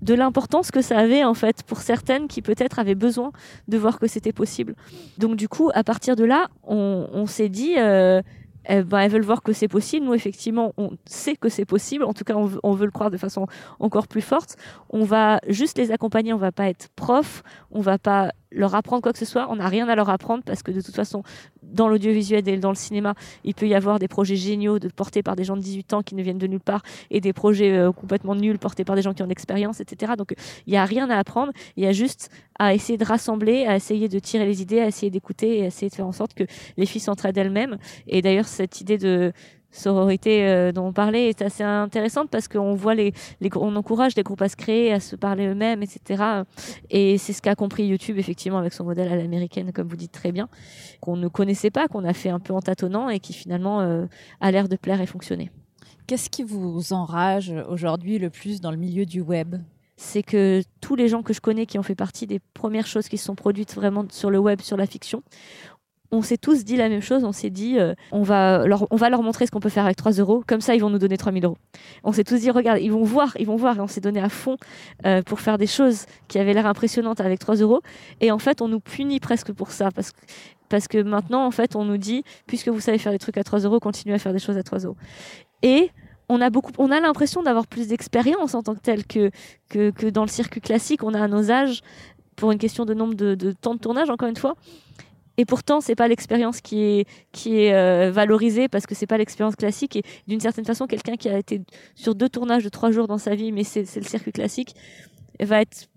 de 0.02 0.14
l'importance 0.14 0.70
que 0.70 0.82
ça 0.82 0.98
avait 0.98 1.24
en 1.24 1.34
fait 1.34 1.62
pour 1.62 1.78
certaines 1.80 2.28
qui 2.28 2.42
peut-être 2.42 2.78
avaient 2.78 2.94
besoin 2.94 3.32
de 3.68 3.78
voir 3.78 3.98
que 3.98 4.06
c'était 4.06 4.32
possible. 4.32 4.74
Donc 5.18 5.36
du 5.36 5.48
coup, 5.48 5.70
à 5.74 5.84
partir 5.84 6.16
de 6.16 6.24
là, 6.24 6.48
on, 6.64 7.26
s'est 7.26 7.48
dit, 7.48 7.74
euh, 7.78 8.22
eh 8.68 8.82
ben, 8.82 9.00
elles 9.00 9.10
veulent 9.10 9.22
voir 9.22 9.42
que 9.42 9.52
c'est 9.52 9.68
possible. 9.68 10.06
Nous, 10.06 10.14
effectivement, 10.14 10.72
on 10.76 10.90
sait 11.06 11.36
que 11.36 11.48
c'est 11.48 11.64
possible. 11.64 12.04
En 12.04 12.12
tout 12.12 12.24
cas, 12.24 12.34
on 12.34 12.50
on 12.62 12.72
veut, 12.72 12.86
le 12.86 12.90
croire 12.90 13.10
de 13.10 13.16
façon 13.16 13.46
encore 13.80 14.08
plus 14.08 14.20
forte. 14.20 14.56
On 14.90 15.04
va 15.04 15.40
juste 15.48 15.78
les 15.78 15.90
accompagner. 15.90 16.32
On 16.32 16.38
va 16.38 16.52
pas 16.52 16.68
être 16.68 16.88
prof. 16.94 17.42
On 17.70 17.80
va 17.80 17.98
pas 17.98 18.32
leur 18.50 18.74
apprendre 18.74 19.02
quoi 19.02 19.12
que 19.12 19.18
ce 19.18 19.24
soit. 19.24 19.48
On 19.50 19.56
n'a 19.56 19.68
rien 19.68 19.88
à 19.88 19.94
leur 19.94 20.08
apprendre 20.10 20.42
parce 20.44 20.62
que 20.62 20.70
de 20.70 20.80
toute 20.80 20.94
façon, 20.94 21.22
dans 21.62 21.88
l'audiovisuel 21.88 22.48
et 22.48 22.56
dans 22.58 22.70
le 22.70 22.76
cinéma, 22.76 23.14
il 23.44 23.54
peut 23.54 23.68
y 23.68 23.74
avoir 23.74 23.98
des 23.98 24.08
projets 24.08 24.36
géniaux 24.36 24.78
portés 24.96 25.22
par 25.22 25.36
des 25.36 25.44
gens 25.44 25.56
de 25.56 25.62
18 25.62 25.94
ans 25.94 26.02
qui 26.02 26.14
ne 26.14 26.22
viennent 26.22 26.38
de 26.38 26.46
nulle 26.46 26.60
part 26.60 26.82
et 27.10 27.20
des 27.20 27.32
projets 27.32 27.76
euh, 27.76 27.92
complètement 27.92 28.34
nuls 28.34 28.58
portés 28.58 28.84
par 28.84 28.96
des 28.96 29.02
gens 29.02 29.12
qui 29.14 29.22
ont 29.22 29.26
de 29.26 29.30
l'expérience, 29.30 29.80
etc. 29.80 30.12
Donc, 30.16 30.34
il 30.66 30.70
n'y 30.70 30.76
a 30.76 30.84
rien 30.84 31.10
à 31.10 31.16
apprendre. 31.16 31.52
Il 31.76 31.84
y 31.84 31.86
a 31.86 31.92
juste 31.92 32.30
à 32.58 32.74
essayer 32.74 32.98
de 32.98 33.04
rassembler, 33.04 33.66
à 33.66 33.76
essayer 33.76 34.08
de 34.08 34.18
tirer 34.18 34.46
les 34.46 34.62
idées, 34.62 34.80
à 34.80 34.86
essayer 34.86 35.10
d'écouter 35.10 35.58
et 35.58 35.64
à 35.64 35.66
essayer 35.66 35.90
de 35.90 35.94
faire 35.94 36.06
en 36.06 36.12
sorte 36.12 36.34
que 36.34 36.44
les 36.76 36.86
filles 36.86 37.00
s'entraident 37.00 37.38
elles-mêmes. 37.38 37.78
Et 38.06 38.22
d'ailleurs, 38.22 38.48
cette 38.48 38.80
idée 38.80 38.98
de 38.98 39.32
sororité 39.70 40.46
euh, 40.46 40.72
dont 40.72 40.86
on 40.86 40.92
parlait 40.92 41.28
est 41.28 41.42
assez 41.42 41.62
intéressante 41.62 42.30
parce 42.30 42.48
qu'on 42.48 42.74
voit 42.74 42.94
les, 42.94 43.12
les, 43.40 43.50
on 43.56 43.76
encourage 43.76 44.16
les 44.16 44.22
groupes 44.22 44.42
à 44.42 44.48
se 44.48 44.56
créer, 44.56 44.92
à 44.92 45.00
se 45.00 45.16
parler 45.16 45.46
eux-mêmes, 45.46 45.82
etc. 45.82 46.22
Et 46.90 47.18
c'est 47.18 47.32
ce 47.32 47.42
qu'a 47.42 47.54
compris 47.54 47.86
YouTube 47.86 48.18
effectivement 48.18 48.58
avec 48.58 48.72
son 48.72 48.84
modèle 48.84 49.12
à 49.12 49.16
l'américaine, 49.16 49.72
comme 49.72 49.88
vous 49.88 49.96
dites 49.96 50.12
très 50.12 50.32
bien, 50.32 50.48
qu'on 51.00 51.16
ne 51.16 51.28
connaissait 51.28 51.70
pas, 51.70 51.88
qu'on 51.88 52.04
a 52.04 52.12
fait 52.12 52.30
un 52.30 52.40
peu 52.40 52.54
en 52.54 52.60
tâtonnant 52.60 53.08
et 53.08 53.20
qui 53.20 53.32
finalement 53.32 53.80
euh, 53.80 54.06
a 54.40 54.50
l'air 54.50 54.68
de 54.68 54.76
plaire 54.76 55.00
et 55.00 55.06
fonctionner. 55.06 55.50
Qu'est-ce 56.06 56.30
qui 56.30 56.42
vous 56.42 56.94
enrage 56.94 57.52
aujourd'hui 57.68 58.18
le 58.18 58.30
plus 58.30 58.62
dans 58.62 58.70
le 58.70 58.78
milieu 58.78 59.04
du 59.04 59.20
web? 59.20 59.56
C'est 59.96 60.22
que 60.22 60.62
tous 60.80 60.94
les 60.94 61.08
gens 61.08 61.22
que 61.22 61.32
je 61.32 61.40
connais 61.40 61.66
qui 61.66 61.78
ont 61.78 61.82
fait 61.82 61.96
partie 61.96 62.26
des 62.26 62.38
premières 62.38 62.86
choses 62.86 63.08
qui 63.08 63.18
se 63.18 63.24
sont 63.24 63.34
produites 63.34 63.74
vraiment 63.74 64.06
sur 64.10 64.30
le 64.30 64.38
web, 64.38 64.60
sur 64.60 64.76
la 64.76 64.86
fiction, 64.86 65.22
on 66.10 66.22
s'est 66.22 66.38
tous 66.38 66.64
dit 66.64 66.76
la 66.76 66.88
même 66.88 67.02
chose. 67.02 67.24
On 67.24 67.32
s'est 67.32 67.50
dit, 67.50 67.78
euh, 67.78 67.94
on, 68.12 68.22
va 68.22 68.66
leur, 68.66 68.86
on 68.90 68.96
va 68.96 69.10
leur 69.10 69.22
montrer 69.22 69.46
ce 69.46 69.50
qu'on 69.50 69.60
peut 69.60 69.68
faire 69.68 69.84
avec 69.84 69.96
3 69.96 70.12
euros. 70.12 70.42
Comme 70.46 70.60
ça, 70.60 70.74
ils 70.74 70.80
vont 70.80 70.90
nous 70.90 70.98
donner 70.98 71.16
3000 71.16 71.44
euros. 71.44 71.58
On 72.04 72.12
s'est 72.12 72.24
tous 72.24 72.36
dit, 72.36 72.50
regarde, 72.50 72.80
ils 72.80 72.90
vont 72.90 73.04
voir, 73.04 73.36
ils 73.38 73.46
vont 73.46 73.56
voir. 73.56 73.76
Et 73.76 73.80
on 73.80 73.86
s'est 73.86 74.00
donné 74.00 74.20
à 74.20 74.28
fond 74.28 74.56
euh, 75.04 75.22
pour 75.22 75.40
faire 75.40 75.58
des 75.58 75.66
choses 75.66 76.06
qui 76.28 76.38
avaient 76.38 76.54
l'air 76.54 76.66
impressionnantes 76.66 77.20
avec 77.20 77.38
3 77.38 77.56
euros. 77.56 77.82
Et 78.20 78.32
en 78.32 78.38
fait, 78.38 78.62
on 78.62 78.68
nous 78.68 78.80
punit 78.80 79.20
presque 79.20 79.52
pour 79.52 79.70
ça. 79.70 79.90
Parce 80.68 80.88
que, 80.88 81.02
maintenant, 81.02 81.44
en 81.44 81.50
fait, 81.50 81.76
on 81.76 81.84
nous 81.84 81.98
dit, 81.98 82.24
puisque 82.46 82.68
vous 82.68 82.80
savez 82.80 82.98
faire 82.98 83.12
des 83.12 83.18
trucs 83.18 83.36
à 83.36 83.44
3 83.44 83.60
euros, 83.60 83.78
continuez 83.78 84.14
à 84.14 84.18
faire 84.18 84.32
des 84.32 84.38
choses 84.38 84.56
à 84.56 84.62
3 84.62 84.80
euros. 84.80 84.96
Et 85.62 85.90
on 86.30 86.40
a 86.40 86.50
beaucoup, 86.50 86.72
on 86.78 86.90
a 86.90 87.00
l'impression 87.00 87.42
d'avoir 87.42 87.66
plus 87.66 87.88
d'expérience 87.88 88.54
en 88.54 88.62
tant 88.62 88.74
que 88.74 88.80
tel 88.80 89.06
que, 89.06 89.30
que, 89.68 90.10
dans 90.10 90.22
le 90.22 90.28
circuit 90.28 90.60
classique. 90.60 91.02
On 91.02 91.12
a 91.12 91.22
à 91.22 91.28
nos 91.28 91.50
âges, 91.50 91.82
pour 92.36 92.52
une 92.52 92.58
question 92.58 92.84
de 92.84 92.94
nombre 92.94 93.14
de 93.14 93.52
temps 93.52 93.74
de 93.74 93.80
tournage, 93.80 94.08
encore 94.08 94.28
une 94.28 94.36
fois. 94.36 94.54
Et 95.38 95.44
pourtant, 95.44 95.80
c'est 95.80 95.94
pas 95.94 96.08
l'expérience 96.08 96.60
qui 96.60 96.82
est 96.82 97.08
qui 97.32 97.60
est 97.60 97.72
euh, 97.72 98.10
valorisée 98.10 98.68
parce 98.68 98.86
que 98.86 98.94
c'est 98.94 99.06
pas 99.06 99.16
l'expérience 99.16 99.56
classique. 99.56 99.96
Et 99.96 100.02
d'une 100.26 100.40
certaine 100.40 100.64
façon, 100.64 100.86
quelqu'un 100.86 101.16
qui 101.16 101.28
a 101.28 101.38
été 101.38 101.62
sur 101.94 102.14
deux 102.14 102.28
tournages 102.28 102.64
de 102.64 102.68
trois 102.68 102.90
jours 102.90 103.06
dans 103.06 103.18
sa 103.18 103.34
vie, 103.34 103.52
mais 103.52 103.64
c'est 103.64 103.96
le 103.96 104.02
circuit 104.02 104.32
classique, 104.32 104.74
va 105.40 105.62
être 105.62 105.88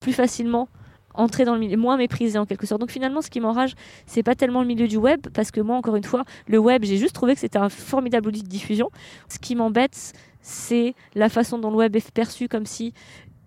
plus 0.00 0.14
facilement 0.14 0.68
entré 1.14 1.44
dans 1.44 1.54
le 1.54 1.60
milieu, 1.60 1.76
moins 1.76 1.96
méprisé 1.96 2.38
en 2.38 2.46
quelque 2.46 2.66
sorte. 2.66 2.80
Donc 2.80 2.90
finalement, 2.90 3.20
ce 3.20 3.28
qui 3.28 3.40
m'enrage, 3.40 3.74
c'est 4.06 4.22
pas 4.22 4.34
tellement 4.34 4.62
le 4.62 4.66
milieu 4.66 4.86
du 4.86 4.96
web, 4.96 5.20
parce 5.34 5.50
que 5.50 5.60
moi, 5.60 5.76
encore 5.76 5.96
une 5.96 6.04
fois, 6.04 6.24
le 6.46 6.58
web, 6.58 6.84
j'ai 6.84 6.96
juste 6.96 7.14
trouvé 7.14 7.34
que 7.34 7.40
c'était 7.40 7.58
un 7.58 7.68
formidable 7.68 8.28
outil 8.28 8.42
de 8.42 8.48
diffusion. 8.48 8.88
Ce 9.28 9.38
qui 9.38 9.56
m'embête, 9.56 10.12
c'est 10.40 10.94
la 11.14 11.28
façon 11.28 11.58
dont 11.58 11.70
le 11.70 11.76
web 11.76 11.96
est 11.96 12.10
perçu 12.12 12.48
comme 12.48 12.66
si 12.66 12.94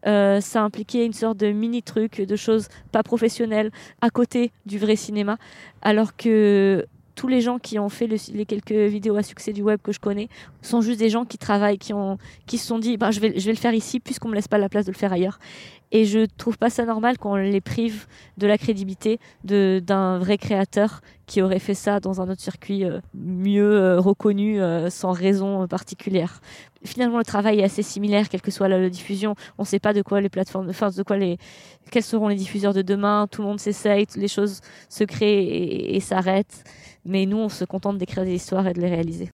euh, 0.07 0.41
ça 0.41 0.63
impliquait 0.63 1.05
une 1.05 1.13
sorte 1.13 1.37
de 1.37 1.51
mini 1.51 1.83
truc, 1.83 2.21
de 2.21 2.35
choses 2.35 2.67
pas 2.91 3.03
professionnelles 3.03 3.71
à 4.01 4.09
côté 4.09 4.51
du 4.65 4.77
vrai 4.79 4.95
cinéma, 4.95 5.37
alors 5.81 6.15
que 6.15 6.85
tous 7.15 7.27
les 7.27 7.41
gens 7.41 7.59
qui 7.59 7.77
ont 7.77 7.89
fait 7.89 8.07
les 8.07 8.45
quelques 8.45 8.71
vidéos 8.71 9.15
à 9.15 9.23
succès 9.23 9.53
du 9.53 9.61
web 9.61 9.79
que 9.83 9.91
je 9.91 9.99
connais 9.99 10.29
sont 10.61 10.81
juste 10.81 10.99
des 10.99 11.09
gens 11.09 11.25
qui 11.25 11.37
travaillent, 11.37 11.77
qui 11.77 11.93
ont, 11.93 12.17
qui 12.47 12.57
se 12.57 12.65
sont 12.65 12.79
dit, 12.79 12.97
bah, 12.97 13.11
je 13.11 13.19
vais, 13.19 13.37
je 13.37 13.45
vais 13.45 13.51
le 13.51 13.57
faire 13.57 13.73
ici 13.73 13.99
puisqu'on 13.99 14.29
me 14.29 14.35
laisse 14.35 14.47
pas 14.47 14.57
la 14.57 14.69
place 14.69 14.85
de 14.85 14.91
le 14.91 14.97
faire 14.97 15.13
ailleurs. 15.13 15.37
Et 15.91 16.05
je 16.05 16.25
trouve 16.37 16.57
pas 16.57 16.69
ça 16.69 16.85
normal 16.85 17.17
qu'on 17.17 17.35
les 17.35 17.61
prive 17.61 18.07
de 18.37 18.47
la 18.47 18.57
crédibilité 18.57 19.19
d'un 19.43 20.19
vrai 20.19 20.37
créateur 20.37 21.01
qui 21.27 21.41
aurait 21.41 21.59
fait 21.59 21.73
ça 21.73 21.99
dans 21.99 22.21
un 22.21 22.29
autre 22.29 22.41
circuit 22.41 22.85
euh, 22.85 22.99
mieux 23.13 23.75
euh, 23.75 23.99
reconnu 23.99 24.61
euh, 24.61 24.89
sans 24.89 25.11
raison 25.11 25.67
particulière. 25.67 26.41
Finalement, 26.83 27.17
le 27.17 27.25
travail 27.25 27.59
est 27.59 27.63
assez 27.63 27.83
similaire, 27.83 28.27
quelle 28.27 28.41
que 28.41 28.51
soit 28.51 28.67
la, 28.67 28.89
diffusion. 28.89 29.35
On 29.57 29.63
ne 29.63 29.67
sait 29.67 29.79
pas 29.79 29.93
de 29.93 30.01
quoi 30.01 30.19
les 30.19 30.29
plateformes, 30.29 30.69
enfin, 30.69 30.89
de 30.89 31.03
quoi 31.03 31.17
les, 31.17 31.37
quels 31.91 32.03
seront 32.03 32.27
les 32.27 32.35
diffuseurs 32.35 32.73
de 32.73 32.81
demain. 32.81 33.27
Tout 33.29 33.41
le 33.41 33.47
monde 33.49 33.59
s'essaye, 33.59 34.07
les 34.15 34.27
choses 34.27 34.61
se 34.89 35.03
créent 35.03 35.43
et, 35.43 35.95
et 35.95 35.99
s'arrêtent. 35.99 36.63
Mais 37.05 37.25
nous, 37.25 37.37
on 37.37 37.49
se 37.49 37.65
contente 37.65 37.97
d'écrire 37.97 38.23
des 38.23 38.35
histoires 38.35 38.67
et 38.67 38.73
de 38.73 38.81
les 38.81 38.89
réaliser. 38.89 39.29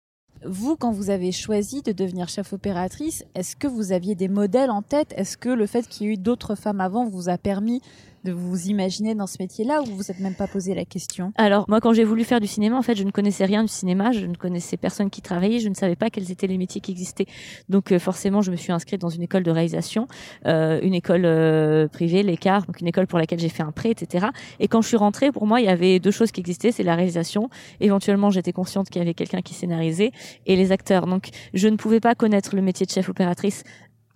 Vous, 0.47 0.77
quand 0.77 0.93
vous 0.93 1.09
avez 1.09 1.33
choisi 1.33 1.81
de 1.81 1.93
devenir 1.93 2.29
chef 2.29 2.53
opératrice, 2.53 3.25
est-ce 3.35 3.57
que 3.57 3.67
vous 3.67 3.93
aviez 3.93 4.15
des 4.15 4.29
modèles 4.29 4.71
en 4.71 4.83
tête? 4.83 5.15
Est-ce 5.17 5.39
que 5.39 5.49
le 5.49 5.67
fait 5.67 5.89
qu'il 5.89 6.07
y 6.07 6.11
ait 6.11 6.13
eu 6.15 6.17
d'autres 6.19 6.55
femmes 6.55 6.83
avant 6.83 7.07
vous 7.07 7.31
a 7.31 7.39
permis 7.39 7.81
de 8.25 8.33
vous 8.33 8.69
imaginer 8.69 9.15
dans 9.15 9.27
ce 9.27 9.37
métier-là 9.39 9.83
ou 9.83 9.85
vous 9.85 9.97
vous 9.97 10.11
êtes 10.11 10.19
même 10.19 10.35
pas 10.35 10.47
posé 10.47 10.75
la 10.75 10.85
question 10.85 11.33
Alors 11.37 11.67
moi 11.69 11.81
quand 11.81 11.93
j'ai 11.93 12.05
voulu 12.05 12.25
faire 12.25 12.41
du 12.41 12.47
cinéma 12.47 12.77
en 12.77 12.83
fait 12.83 12.95
je 12.95 13.05
ne 13.05 13.11
connaissais 13.11 13.45
rien 13.45 13.63
du 13.63 13.69
cinéma, 13.69 14.13
je 14.13 14.27
ne 14.27 14.35
connaissais 14.35 14.77
personne 14.77 15.11
qui 15.11 15.21
travaillait, 15.21 15.61
je 15.61 15.69
ne 15.69 15.75
savais 15.75 15.97
pas 15.97 16.11
quels 16.11 16.31
étaient 16.31 16.47
les 16.47 16.59
métiers 16.59 16.81
qui 16.81 16.91
existaient. 16.91 17.27
Donc 17.69 17.93
euh, 17.93 17.99
forcément 17.99 18.41
je 18.41 18.51
me 18.51 18.57
suis 18.57 18.73
inscrite 18.73 19.01
dans 19.01 19.11
une 19.11 19.23
école 19.23 19.43
de 19.43 19.51
réalisation, 19.51 20.09
euh, 20.47 20.81
une 20.83 20.95
école 20.95 21.25
euh, 21.25 21.87
privée, 21.89 22.23
l'écart, 22.23 22.67
donc 22.67 22.81
une 22.81 22.87
école 22.87 23.07
pour 23.07 23.19
laquelle 23.19 23.39
j'ai 23.39 23.51
fait 23.51 23.63
un 23.63 23.73
prêt, 23.73 23.91
etc. 23.91 24.27
Et 24.59 24.69
quand 24.69 24.81
je 24.81 24.89
suis 24.89 24.97
rentrée 24.97 25.31
pour 25.31 25.47
moi 25.47 25.61
il 25.61 25.67
y 25.67 25.71
avait 25.71 26.01
deux 26.01 26.11
choses 26.11 26.33
qui 26.33 26.41
existaient, 26.41 26.73
c'est 26.73 26.83
la 26.83 26.95
réalisation. 26.95 27.51
Éventuellement 27.81 28.31
j'étais 28.31 28.53
consciente 28.53 28.89
qu'il 28.89 29.01
y 29.01 29.03
avait 29.03 29.15
quelqu'un 29.15 29.43
qui 29.43 29.55
scénarisait 29.55 30.13
et 30.47 30.57
les 30.57 30.73
acteurs. 30.73 31.07
Donc 31.07 31.29
je 31.53 31.69
ne 31.69 31.77
pouvais 31.77 32.01
pas 32.01 32.15
connaître 32.15 32.57
le 32.57 32.63
métier 32.63 32.87
de 32.87 32.91
chef 32.91 33.09
opératrice 33.09 33.65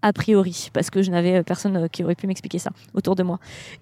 a 0.02 0.12
priori, 0.12 0.70
parce 0.72 0.90
que 0.90 1.02
je 1.02 1.10
n'avais 1.10 1.38
euh, 1.38 1.42
personne 1.42 1.76
euh, 1.76 1.88
qui 1.88 2.04
aurait 2.04 2.14
pu 2.14 2.28
m'expliquer 2.28 2.58
ça 2.58 2.70
autour 2.94 3.16
de 3.16 3.24
moi. 3.24 3.40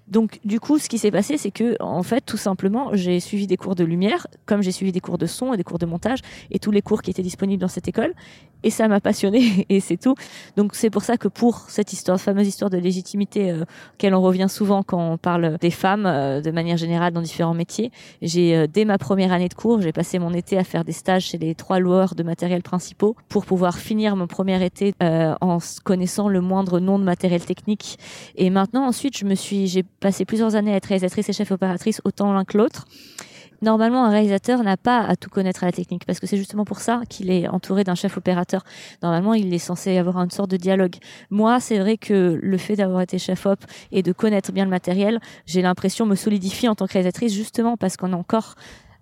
Donc, 0.08 0.40
du 0.44 0.61
coup, 0.61 0.78
ce 0.78 0.88
qui 0.88 0.96
s'est 0.96 1.11
passé, 1.11 1.37
c'est 1.37 1.50
que, 1.50 1.76
en 1.80 2.02
fait, 2.02 2.23
tout 2.23 2.38
simplement, 2.38 2.90
j'ai 2.94 3.20
suivi 3.20 3.46
des 3.46 3.58
cours 3.58 3.75
de 3.75 3.85
lumière, 3.85 4.26
comme 4.46 4.62
j'ai 4.62 4.73
suivi 4.73 4.92
des 4.92 5.00
cours 5.00 5.18
de 5.18 5.26
son 5.26 5.52
et 5.52 5.58
des 5.58 5.64
cours 5.64 5.78
de 5.78 5.85
montage, 5.85 6.20
et 6.50 6.58
tous 6.58 6.70
les 6.70 6.80
cours 6.80 7.02
qui 7.02 7.11
étaient 7.11 7.23
disponibles 7.23 7.61
dans 7.61 7.68
cette 7.68 7.87
école, 7.87 8.14
et 8.62 8.70
ça 8.70 8.88
m'a 8.88 9.00
passionné, 9.00 9.66
et 9.68 9.80
c'est 9.80 9.99
tout. 9.99 10.14
Donc, 10.56 10.75
c'est 10.75 10.88
pour 10.88 11.02
ça 11.02 11.18
que 11.18 11.28
pour 11.28 11.68
cette 11.68 11.92
histoire, 11.92 12.18
fameuse 12.18 12.49
histoire 12.49 12.70
de 12.70 12.78
légitimité, 12.78 13.50
euh, 13.50 13.64
auquel 13.94 14.14
on 14.14 14.23
revient 14.23 14.49
souvent 14.49 14.82
quand 14.82 15.12
on 15.12 15.18
parle 15.18 15.58
des 15.58 15.70
femmes, 15.70 16.04
de 16.04 16.50
manière 16.50 16.78
générale, 16.78 17.12
dans 17.12 17.20
différents 17.20 17.54
métiers, 17.54 17.90
j'ai, 18.23 18.66
dès 18.68 18.85
ma 18.85 18.96
première 18.96 19.32
année 19.32 19.49
de 19.49 19.54
cours, 19.54 19.82
j'ai 19.82 19.92
passé 19.92 20.18
mon 20.18 20.32
été 20.32 20.56
à 20.56 20.64
faire 20.64 20.85
des 20.85 20.92
stages 20.92 21.25
chez 21.26 21.38
les 21.38 21.54
trois 21.54 21.78
loueurs 21.78 22.14
de 22.14 22.23
matériel 22.23 22.62
principaux 22.62 23.16
pour 23.28 23.44
pouvoir 23.44 23.76
finir 23.76 24.16
mon 24.16 24.26
premier 24.26 24.64
été 24.64 24.94
en 25.00 25.58
connaissant 25.85 26.05
sans 26.06 26.28
le 26.28 26.40
moindre 26.40 26.80
nom 26.80 26.98
de 26.98 27.04
matériel 27.04 27.44
technique. 27.44 27.98
Et 28.36 28.50
maintenant, 28.50 28.86
ensuite, 28.86 29.16
je 29.16 29.25
me 29.25 29.34
suis, 29.34 29.66
j'ai 29.66 29.82
passé 29.82 30.25
plusieurs 30.25 30.54
années 30.54 30.72
à 30.72 30.76
être 30.76 30.86
réalisatrice 30.86 31.28
et 31.28 31.32
chef 31.32 31.50
opératrice, 31.50 32.00
autant 32.04 32.32
l'un 32.32 32.44
que 32.44 32.58
l'autre. 32.58 32.86
Normalement, 33.62 34.04
un 34.04 34.10
réalisateur 34.10 34.62
n'a 34.62 34.76
pas 34.76 35.00
à 35.00 35.16
tout 35.16 35.30
connaître 35.30 35.64
à 35.64 35.66
la 35.66 35.72
technique 35.72 36.04
parce 36.04 36.20
que 36.20 36.26
c'est 36.26 36.36
justement 36.36 36.64
pour 36.64 36.80
ça 36.80 37.00
qu'il 37.08 37.30
est 37.30 37.48
entouré 37.48 37.84
d'un 37.84 37.94
chef 37.94 38.16
opérateur. 38.16 38.64
Normalement, 39.02 39.34
il 39.34 39.52
est 39.52 39.58
censé 39.58 39.96
avoir 39.96 40.18
une 40.22 40.30
sorte 40.30 40.50
de 40.50 40.56
dialogue. 40.56 40.96
Moi, 41.30 41.58
c'est 41.60 41.78
vrai 41.78 41.96
que 41.96 42.38
le 42.40 42.58
fait 42.58 42.76
d'avoir 42.76 43.00
été 43.00 43.18
chef 43.18 43.46
op 43.46 43.64
et 43.92 44.02
de 44.02 44.12
connaître 44.12 44.52
bien 44.52 44.64
le 44.64 44.70
matériel, 44.70 45.20
j'ai 45.46 45.62
l'impression 45.62 46.06
me 46.06 46.16
solidifie 46.16 46.68
en 46.68 46.75
tant 46.75 46.86
que 46.86 46.92
réalisatrice 46.92 47.32
justement 47.32 47.76
parce 47.76 47.96
qu'on 47.96 48.12
a 48.12 48.16
encore 48.16 48.56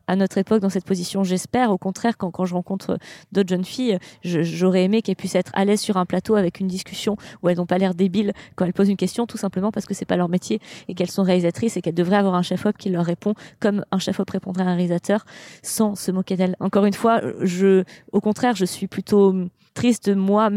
à 0.06 0.16
notre 0.16 0.38
époque 0.38 0.60
dans 0.60 0.68
cette 0.68 0.84
position, 0.84 1.24
j'espère. 1.24 1.70
Au 1.70 1.78
contraire, 1.78 2.16
quand, 2.16 2.30
quand 2.30 2.44
je 2.44 2.54
rencontre 2.54 2.98
d'autres 3.32 3.48
jeunes 3.48 3.64
filles, 3.64 3.98
j'aurais 4.22 4.84
aimé 4.84 5.02
qu'elles 5.02 5.16
puissent 5.16 5.34
être 5.34 5.50
à 5.54 5.64
l'aise 5.64 5.80
sur 5.80 5.96
un 5.96 6.06
plateau 6.06 6.34
avec 6.34 6.60
une 6.60 6.68
discussion 6.68 7.16
où 7.42 7.48
elles 7.48 7.56
n'ont 7.56 7.66
pas 7.66 7.78
l'air 7.78 7.94
débiles 7.94 8.32
quand 8.56 8.64
elles 8.64 8.72
posent 8.72 8.88
une 8.88 8.96
question, 8.96 9.26
tout 9.26 9.38
simplement 9.38 9.72
parce 9.72 9.86
que 9.86 9.94
c'est 9.94 10.04
pas 10.04 10.16
leur 10.16 10.28
métier 10.28 10.60
et 10.88 10.94
qu'elles 10.94 11.10
sont 11.10 11.22
réalisatrices 11.22 11.76
et 11.76 11.82
qu'elles 11.82 11.94
devraient 11.94 12.16
avoir 12.16 12.34
un 12.34 12.42
chef-op 12.42 12.76
qui 12.76 12.90
leur 12.90 13.04
répond 13.04 13.34
comme 13.60 13.84
un 13.90 13.98
chef-op 13.98 14.28
répondrait 14.30 14.64
à 14.64 14.68
un 14.68 14.74
réalisateur 14.74 15.24
sans 15.62 15.94
se 15.94 16.10
moquer 16.10 16.36
d'elles. 16.36 16.56
Encore 16.60 16.84
une 16.84 16.94
fois, 16.94 17.20
je, 17.40 17.84
au 18.12 18.20
contraire, 18.20 18.54
je 18.56 18.64
suis 18.64 18.86
plutôt 18.86 19.34
triste 19.74 20.08
de 20.08 20.14
moi 20.14 20.48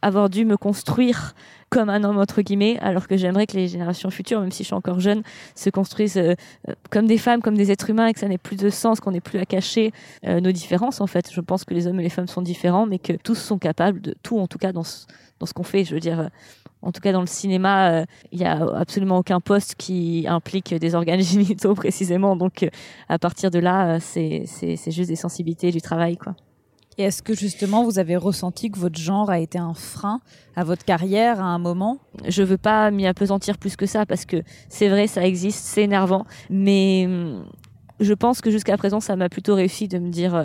avoir 0.00 0.30
dû 0.30 0.44
me 0.44 0.56
construire 0.56 1.34
comme 1.72 1.88
un 1.88 2.04
homme 2.04 2.18
entre 2.18 2.42
guillemets, 2.42 2.78
alors 2.80 3.08
que 3.08 3.16
j'aimerais 3.16 3.46
que 3.46 3.56
les 3.56 3.66
générations 3.66 4.10
futures, 4.10 4.40
même 4.40 4.52
si 4.52 4.62
je 4.62 4.68
suis 4.68 4.74
encore 4.74 5.00
jeune, 5.00 5.22
se 5.54 5.70
construisent 5.70 6.18
euh, 6.18 6.34
euh, 6.68 6.74
comme 6.90 7.06
des 7.06 7.16
femmes, 7.16 7.40
comme 7.40 7.56
des 7.56 7.70
êtres 7.70 7.88
humains, 7.88 8.08
et 8.08 8.12
que 8.12 8.20
ça 8.20 8.28
n'ait 8.28 8.36
plus 8.36 8.56
de 8.56 8.68
sens, 8.68 9.00
qu'on 9.00 9.12
n'ait 9.12 9.22
plus 9.22 9.38
à 9.38 9.46
cacher 9.46 9.90
euh, 10.26 10.40
nos 10.40 10.52
différences. 10.52 11.00
En 11.00 11.06
fait, 11.06 11.32
je 11.32 11.40
pense 11.40 11.64
que 11.64 11.72
les 11.72 11.86
hommes 11.86 11.98
et 11.98 12.02
les 12.02 12.10
femmes 12.10 12.28
sont 12.28 12.42
différents, 12.42 12.84
mais 12.84 12.98
que 12.98 13.14
tous 13.14 13.36
sont 13.36 13.58
capables 13.58 14.02
de 14.02 14.14
tout, 14.22 14.38
en 14.38 14.46
tout 14.46 14.58
cas 14.58 14.72
dans 14.72 14.84
ce, 14.84 15.06
dans 15.40 15.46
ce 15.46 15.54
qu'on 15.54 15.62
fait. 15.62 15.84
Je 15.84 15.94
veux 15.94 16.00
dire. 16.00 16.28
En 16.84 16.90
tout 16.90 17.00
cas, 17.00 17.12
dans 17.12 17.20
le 17.20 17.28
cinéma, 17.28 18.04
il 18.32 18.40
n'y 18.40 18.44
a 18.44 18.56
absolument 18.76 19.18
aucun 19.18 19.38
poste 19.38 19.76
qui 19.76 20.26
implique 20.28 20.74
des 20.74 20.96
organes 20.96 21.20
génitaux 21.22 21.74
précisément. 21.74 22.34
Donc, 22.34 22.68
à 23.08 23.20
partir 23.20 23.52
de 23.52 23.60
là, 23.60 24.00
c'est 24.00 24.46
juste 24.88 25.08
des 25.08 25.14
sensibilités 25.14 25.70
du 25.70 25.80
travail, 25.80 26.16
quoi. 26.16 26.34
Et 26.98 27.04
est-ce 27.04 27.22
que 27.22 27.34
justement 27.34 27.84
vous 27.84 27.98
avez 27.98 28.16
ressenti 28.16 28.70
que 28.70 28.78
votre 28.78 28.98
genre 28.98 29.30
a 29.30 29.38
été 29.38 29.58
un 29.58 29.74
frein 29.74 30.20
à 30.56 30.64
votre 30.64 30.84
carrière 30.84 31.40
à 31.40 31.44
un 31.44 31.58
moment? 31.58 31.98
Je 32.28 32.42
veux 32.42 32.58
pas 32.58 32.90
m'y 32.90 33.06
apesantir 33.06 33.58
plus 33.58 33.76
que 33.76 33.86
ça 33.86 34.04
parce 34.04 34.26
que 34.26 34.42
c'est 34.68 34.88
vrai, 34.88 35.06
ça 35.06 35.24
existe, 35.24 35.64
c'est 35.64 35.82
énervant, 35.82 36.26
mais 36.50 37.04
hum, 37.06 37.46
je 38.00 38.12
pense 38.12 38.40
que 38.40 38.50
jusqu'à 38.50 38.76
présent 38.76 39.00
ça 39.00 39.16
m'a 39.16 39.28
plutôt 39.28 39.54
réussi 39.54 39.88
de 39.88 39.98
me 39.98 40.10
dire 40.10 40.34
euh, 40.34 40.44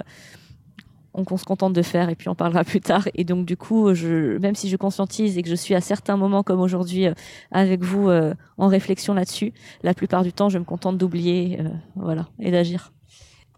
on, 1.14 1.38
se 1.38 1.44
contente 1.44 1.74
de 1.74 1.82
faire 1.82 2.10
et 2.10 2.16
puis 2.16 2.30
on 2.30 2.36
parlera 2.36 2.64
plus 2.64 2.80
tard. 2.80 3.10
Et 3.16 3.26
donc 3.26 3.46
du 3.46 3.58
coup, 3.58 3.94
je, 3.94 4.38
même 4.38 4.56
si 4.56 4.70
je 4.70 4.78
conscientise 4.78 5.38
et 5.38 5.44
que 5.44 5.50
je 5.50 5.56
suis 5.56 5.76
à 5.76 5.82
certains 5.82 6.16
moments 6.16 6.44
comme 6.44 6.62
aujourd'hui 6.62 7.08
euh, 7.08 7.14
avec 7.52 7.84
vous 7.84 8.10
euh, 8.10 8.34
en 8.58 8.68
réflexion 8.68 9.14
là-dessus, 9.14 9.52
la 9.84 9.94
plupart 9.94 10.24
du 10.24 10.32
temps 10.32 10.48
je 10.48 10.60
me 10.60 10.64
contente 10.64 10.98
d'oublier, 10.98 11.60
voilà, 11.96 12.28
et 12.40 12.52
d'agir. 12.52 12.92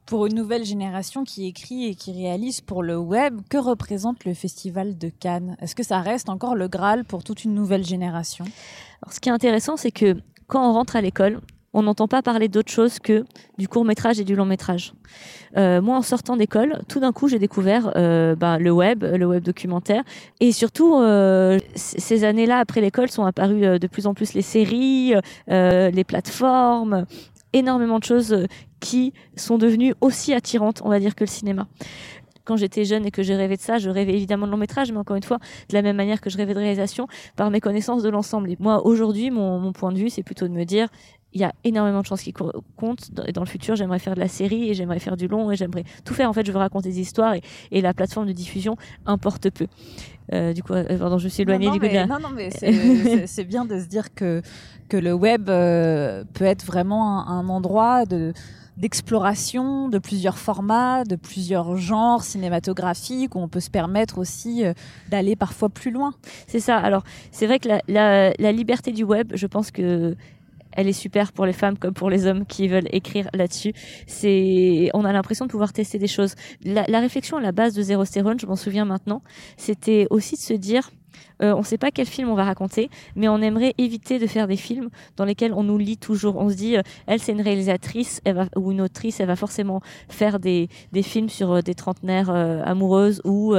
Pour 0.10 0.26
une 0.26 0.34
nouvelle 0.34 0.66
génération 0.66 1.24
qui 1.24 1.46
écrit 1.46 1.86
et 1.86 1.94
qui 1.94 2.12
réalise 2.12 2.62
pour 2.62 2.82
le 2.82 2.98
web, 2.98 3.42
que 3.48 3.60
représente 3.60 4.26
le 4.26 4.34
Festival 4.34 4.98
de 4.98 5.10
Cannes? 5.10 5.56
Est-ce 5.62 5.76
que 5.76 5.84
ça 5.84 6.00
reste 6.00 6.30
encore 6.30 6.56
le 6.56 6.68
Graal 6.68 7.06
pour 7.06 7.24
toute 7.24 7.44
une 7.44 7.54
nouvelle 7.54 7.86
génération? 7.86 8.44
Alors, 9.04 9.14
Ce 9.14 9.20
qui 9.20 9.30
est 9.30 9.32
intéressant, 9.32 9.78
c'est 9.78 9.92
que 9.92 10.16
quand 10.48 10.68
on 10.68 10.74
rentre 10.74 10.96
à 10.96 11.02
l'école, 11.02 11.42
on 11.74 11.84
n'entend 11.84 12.08
pas 12.08 12.24
parler 12.24 12.48
d'autre 12.48 12.72
chose 12.72 12.98
que 12.98 13.24
du 13.60 13.68
court 13.68 13.86
métrage 13.86 14.20
et 14.20 14.24
du 14.24 14.36
long 14.36 14.46
métrage. 14.46 14.94
Euh, 15.58 15.80
moi, 15.80 15.96
en 15.96 16.02
sortant 16.02 16.38
d'école, 16.38 16.82
tout 16.88 17.00
d'un 17.00 17.12
coup, 17.12 17.28
j'ai 17.28 17.38
découvert 17.38 17.92
euh, 17.96 18.36
bah, 18.36 18.58
le 18.58 18.72
web, 18.72 19.04
le 19.04 19.28
web 19.28 19.44
documentaire, 19.44 20.02
et 20.40 20.52
surtout 20.54 20.96
euh, 20.96 21.60
ces 21.76 22.24
années-là 22.24 22.58
après 22.58 22.82
l'école 22.82 23.12
sont 23.12 23.26
apparues 23.26 23.78
de 23.78 23.88
plus 23.88 24.08
en 24.08 24.16
plus 24.16 24.34
les 24.34 24.42
séries, 24.42 25.14
les 25.48 26.04
plateformes, 26.04 27.06
énormément 27.54 28.00
de 28.00 28.04
choses 28.04 28.46
qui 28.80 29.14
sont 29.36 29.58
devenues 29.58 29.94
aussi 30.02 30.34
attirantes, 30.34 30.82
on 30.84 30.90
va 30.90 31.00
dire, 31.00 31.16
que 31.16 31.24
le 31.24 31.30
cinéma. 31.30 31.68
quand 32.46 32.58
j'étais 32.58 32.84
jeune 32.84 33.06
et 33.06 33.12
que 33.12 33.22
j'ai 33.22 33.36
rêvé 33.36 33.58
de 33.58 33.62
ça, 33.62 33.78
je 33.78 33.92
rêvais 33.92 34.14
évidemment 34.14 34.48
de 34.48 34.52
long 34.52 34.58
métrage, 34.58 34.92
mais 34.92 34.98
encore 34.98 35.16
une 35.16 35.24
fois, 35.24 35.38
de 35.70 35.74
la 35.76 35.84
même 35.84 35.96
manière 35.96 36.20
que 36.20 36.32
je 36.32 36.38
rêvais 36.38 36.56
de 36.56 36.60
réalisation, 36.60 37.08
par 37.36 37.52
mes 37.52 37.60
connaissances 37.60 38.02
de 38.02 38.10
l'ensemble. 38.10 38.50
Et 38.50 38.58
moi, 38.60 38.86
aujourd'hui, 38.88 39.30
mon, 39.30 39.60
mon 39.60 39.72
point 39.72 39.92
de 39.92 40.00
vue, 40.00 40.10
c'est 40.10 40.24
plutôt 40.24 40.48
de 40.48 40.54
me 40.54 40.64
dire, 40.64 40.88
il 41.34 41.42
y 41.42 41.44
a 41.44 41.54
énormément 41.64 42.02
de 42.02 42.06
chances 42.06 42.24
qui 42.24 42.34
co- 42.34 42.52
comptent. 42.76 43.12
Dans, 43.12 43.42
le 43.42 43.48
futur, 43.48 43.76
j'aimerais 43.76 44.00
faire 44.00 44.16
de 44.16 44.20
la 44.20 44.28
série 44.28 44.70
et 44.70 44.74
j'aimerais 44.74 45.00
faire 45.00 45.16
du 45.18 45.28
long 45.28 45.52
et 45.52 45.56
j'aimerais 45.56 45.84
tout 46.04 46.14
faire. 46.14 46.30
En 46.30 46.34
fait, 46.34 46.46
je 46.46 46.52
veux 46.52 46.58
raconter 46.58 46.90
des 46.90 47.00
histoires 47.00 47.34
et, 47.36 47.42
et 47.72 47.82
la 47.82 47.94
plateforme 47.94 48.28
de 48.28 48.32
diffusion 48.34 48.78
importe 49.06 49.50
peu. 49.50 49.68
Euh, 50.34 50.54
du 50.54 50.64
coup, 50.64 50.74
euh, 50.74 50.98
pardon, 50.98 51.18
je 51.18 51.28
suis 51.28 51.42
éloignée 51.44 51.68
non, 51.68 51.74
du 51.74 51.80
coup 51.80 51.86
mais, 51.86 51.92
de 51.92 51.96
la- 51.96 52.08
non, 52.08 52.20
non, 52.20 52.30
mais 52.36 52.50
c'est- 52.52 53.44
bien 53.44 53.66
de 53.66 53.80
se 53.80 53.86
dire 53.88 54.14
que, 54.14 54.42
que 54.88 54.98
le 54.98 55.14
web 55.14 55.50
euh, 55.50 56.24
peut 56.34 56.46
être 56.46 56.66
vraiment 56.66 57.28
un, 57.28 57.40
un 57.40 57.50
endroit 57.50 58.06
de 58.06 58.34
d'exploration 58.78 59.90
de 59.90 60.00
plusieurs 60.00 60.38
formats, 60.38 61.04
de 61.04 61.16
plusieurs 61.16 61.76
genres 61.76 62.24
cinématographiques, 62.24 63.36
où 63.36 63.40
on 63.40 63.48
peut 63.50 63.60
se 63.60 63.70
permettre 63.70 64.18
aussi 64.18 64.66
euh, 64.66 64.74
d'aller 65.10 65.36
parfois 65.36 65.68
plus 65.70 65.92
loin. 65.92 66.14
C'est 66.48 66.62
ça. 66.62 66.78
Alors, 66.78 67.04
c'est 67.32 67.46
vrai 67.46 67.60
que 67.60 67.68
la, 67.68 67.82
la, 67.88 68.32
la 68.40 68.52
liberté 68.54 68.92
du 68.94 69.04
web, 69.04 69.32
je 69.36 69.48
pense 69.48 69.72
que 69.72 70.16
elle 70.80 70.88
est 70.88 70.94
super 70.94 71.34
pour 71.34 71.46
les 71.46 71.52
femmes 71.52 71.78
comme 71.78 71.94
pour 71.94 72.10
les 72.10 72.26
hommes 72.26 72.46
qui 72.46 72.70
veulent 72.70 72.88
écrire 72.94 73.28
là-dessus. 73.34 73.74
C'est, 74.08 74.90
on 74.94 75.04
a 75.04 75.12
l'impression 75.12 75.46
de 75.46 75.52
pouvoir 75.52 75.74
tester 75.74 76.00
des 76.00 76.08
choses. 76.08 76.36
La, 76.64 77.00
réflexion 77.02 77.36
à 77.36 77.42
la 77.42 77.52
base 77.52 77.74
de 77.74 77.82
Zero 77.82 78.06
Stérone, 78.06 78.40
je 78.40 78.46
m'en 78.46 78.56
souviens 78.56 78.86
maintenant, 78.86 79.22
c'était 79.58 80.08
aussi 80.10 80.36
de 80.36 80.40
se 80.40 80.54
dire, 80.54 80.90
euh, 81.42 81.54
on 81.54 81.60
ne 81.60 81.66
sait 81.66 81.78
pas 81.78 81.92
quel 81.92 82.06
film 82.06 82.30
on 82.30 82.36
va 82.36 82.46
raconter, 82.46 82.90
mais 83.18 83.28
on 83.28 83.42
aimerait 83.42 83.74
éviter 83.78 84.20
de 84.20 84.28
faire 84.28 84.48
des 84.48 84.56
films 84.56 84.90
dans 85.18 85.26
lesquels 85.26 85.54
on 85.54 85.64
nous 85.64 85.78
lit 85.78 85.98
toujours. 85.98 86.38
On 86.38 86.50
se 86.50 86.56
dit, 86.56 86.78
euh, 86.78 86.82
elle 87.08 87.20
c'est 87.20 87.34
une 87.34 87.42
réalisatrice, 87.42 88.22
ou 88.56 88.72
une 88.72 88.80
autrice, 88.80 89.20
elle 89.20 89.28
va 89.28 89.36
forcément 89.36 89.82
faire 90.08 90.40
des, 90.40 90.70
films 91.04 91.28
sur 91.28 91.52
euh, 91.52 91.62
des 91.62 91.76
trentenaires 91.76 92.30
amoureuses 92.30 93.22
ou, 93.26 93.54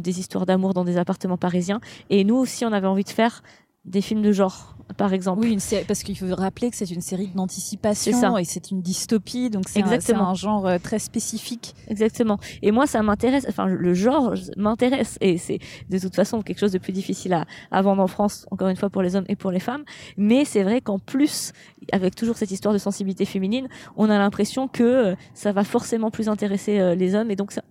des 0.00 0.20
histoires 0.20 0.46
d'amour 0.46 0.74
dans 0.74 0.84
des 0.84 0.96
appartements 0.96 1.38
parisiens. 1.38 1.80
Et 2.08 2.22
nous 2.22 2.36
aussi, 2.36 2.64
on 2.64 2.72
avait 2.72 2.86
envie 2.86 3.02
de 3.02 3.08
faire 3.08 3.42
des 3.86 4.00
films 4.00 4.22
de 4.22 4.32
genre, 4.32 4.76
par 4.96 5.12
exemple. 5.12 5.42
Oui, 5.42 5.52
une 5.52 5.60
série, 5.60 5.84
parce 5.84 6.02
qu'il 6.02 6.18
faut 6.18 6.26
rappeler 6.34 6.70
que 6.70 6.76
c'est 6.76 6.90
une 6.90 7.00
série 7.00 7.28
C'est 7.30 7.36
d'anticipation 7.36 8.20
ça. 8.20 8.40
et 8.40 8.44
c'est 8.44 8.70
une 8.70 8.82
dystopie, 8.82 9.48
donc 9.50 9.68
c'est 9.68 9.82
un, 10.12 10.34
genre 10.34 10.66
euh, 10.66 10.78
très 10.78 10.98
spécifique. 10.98 11.74
Exactement. 11.88 12.38
Et 12.62 12.72
moi, 12.72 12.86
ça 12.86 13.02
m'intéresse. 13.02 13.46
Enfin, 13.48 13.66
le 13.66 13.94
genre 13.94 14.34
m'intéresse. 14.56 15.18
Et 15.20 15.38
c'est 15.38 15.58
de 15.88 15.98
toute 15.98 16.14
façon 16.14 16.42
quelque 16.42 16.58
chose 16.58 16.72
de 16.72 16.78
plus 16.78 16.92
difficile 16.92 17.32
à, 17.32 17.44
à 17.70 17.82
vendre 17.82 18.02
en 18.02 18.08
France, 18.08 18.46
encore 18.50 18.68
une 18.68 18.76
fois, 18.76 18.90
pour 18.90 19.02
les 19.02 19.14
hommes 19.16 19.26
et 19.28 19.36
pour 19.36 19.50
les 19.50 19.60
femmes. 19.60 19.84
Mais 20.16 20.44
c'est 20.44 20.62
vrai 20.62 20.80
qu'en 20.80 20.98
plus, 20.98 21.52
avec 21.92 22.14
toujours 22.14 22.36
cette 22.36 22.50
histoire 22.50 22.74
de 22.74 22.78
sensibilité 22.78 23.24
féminine, 23.24 23.68
on 23.96 24.10
a 24.10 24.18
l'impression 24.18 24.68
que 24.68 24.82
euh, 24.82 25.14
ça 25.34 25.52
va 25.52 25.64
forcément 25.64 26.10
plus 26.10 26.28
intéresser 26.28 26.80
euh, 26.80 26.94
les 26.94 27.14
hommes. 27.14 27.30
Et 27.30 27.36
donc, 27.36 27.52
c'est 27.52 27.62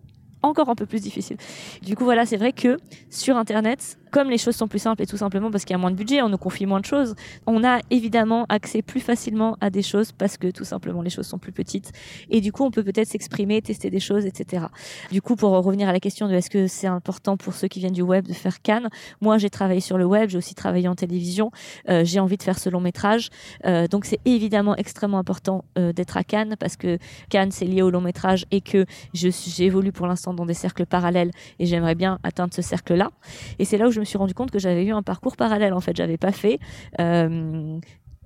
encore 0.46 0.70
un 0.70 0.76
peu 0.76 0.86
plus 0.86 1.02
difficile. 1.02 1.38
Du 1.82 1.96
coup, 1.96 2.04
voilà, 2.04 2.26
c'est 2.26 2.38
vrai 2.38 2.54
que 2.54 2.78
sur 3.10 3.38
Internet, 3.38 3.98
comme 4.12 4.30
les 4.30 4.38
choses 4.38 4.56
sont 4.56 4.68
plus 4.68 4.80
simples 4.80 5.04
et 5.04 5.06
tout 5.06 5.18
simplement 5.18 5.52
parce 5.52 5.66
qu'il 5.66 5.74
y 5.74 5.76
a 5.76 5.78
moins 5.78 5.92
de 5.92 5.98
budget, 5.98 6.22
on 6.22 6.30
nous 6.30 6.38
confie 6.38 6.66
moins 6.66 6.80
de 6.80 6.86
choses, 6.86 7.16
on 7.48 7.64
a 7.66 7.80
évidemment 7.90 8.46
accès 8.48 8.82
plus 8.82 9.02
facilement 9.02 9.58
à 9.60 9.70
des 9.70 9.82
choses 9.82 10.14
parce 10.14 10.38
que 10.38 10.52
tout 10.52 10.64
simplement 10.64 11.02
les 11.02 11.10
choses 11.10 11.28
sont 11.28 11.38
plus 11.38 11.52
petites. 11.52 11.92
Et 12.30 12.40
du 12.40 12.52
coup, 12.54 12.64
on 12.64 12.72
peut 12.72 12.84
peut-être 12.84 13.10
s'exprimer, 13.10 13.62
tester 13.62 13.90
des 13.90 14.00
choses, 14.00 14.26
etc. 14.26 14.68
Du 15.12 15.22
coup, 15.22 15.36
pour 15.36 15.52
revenir 15.52 15.90
à 15.90 15.92
la 15.92 16.00
question 16.00 16.30
de 16.30 16.34
est-ce 16.34 16.50
que 16.50 16.68
c'est 16.68 16.88
important 16.88 17.36
pour 17.36 17.54
ceux 17.54 17.68
qui 17.68 17.80
viennent 17.80 17.92
du 17.92 18.04
web 18.04 18.26
de 18.26 18.34
faire 18.34 18.62
Cannes, 18.62 18.90
moi 19.22 19.38
j'ai 19.38 19.50
travaillé 19.50 19.82
sur 19.82 19.98
le 19.98 20.06
web, 20.06 20.30
j'ai 20.30 20.38
aussi 20.38 20.56
travaillé 20.56 20.88
en 20.88 20.96
télévision, 20.96 21.52
euh, 21.90 22.04
j'ai 22.06 22.20
envie 22.20 22.38
de 22.38 22.44
faire 22.44 22.60
ce 22.60 22.70
long 22.70 22.82
métrage. 22.82 23.30
Euh, 23.66 23.88
donc 23.88 24.06
c'est 24.06 24.20
évidemment 24.26 24.76
extrêmement 24.76 25.20
important 25.20 25.66
euh, 25.78 25.92
d'être 25.92 26.18
à 26.18 26.24
Cannes 26.24 26.56
parce 26.60 26.78
que 26.78 27.00
Cannes 27.30 27.52
c'est 27.52 27.66
lié 27.66 27.82
au 27.82 27.90
long 27.90 28.02
métrage 28.02 28.46
et 28.52 28.62
que 28.62 28.86
j'évolue 29.14 29.92
pour 29.92 30.08
l'instant 30.08 30.34
dans 30.36 30.46
des 30.46 30.54
cercles 30.54 30.86
parallèles 30.86 31.32
et 31.60 31.66
j'aimerais 31.66 31.96
bien 31.96 32.20
atteindre 32.24 32.54
ce 32.54 32.62
cercle-là. 32.62 33.12
Et 33.60 33.66
c'est 33.66 33.78
là 33.78 33.88
où 33.88 33.92
je 33.92 34.00
me 34.00 34.06
suis 34.06 34.18
rendu 34.18 34.34
compte 34.34 34.52
que 34.52 34.60
j'avais 34.60 34.86
eu 34.86 34.92
un 34.92 35.04
parcours 35.04 35.36
parallèle 35.36 35.74
en 35.74 35.82
fait. 35.82 35.96
J'avais 35.96 36.18
pas 36.18 36.32
fait 36.32 36.60
euh, 37.00 37.80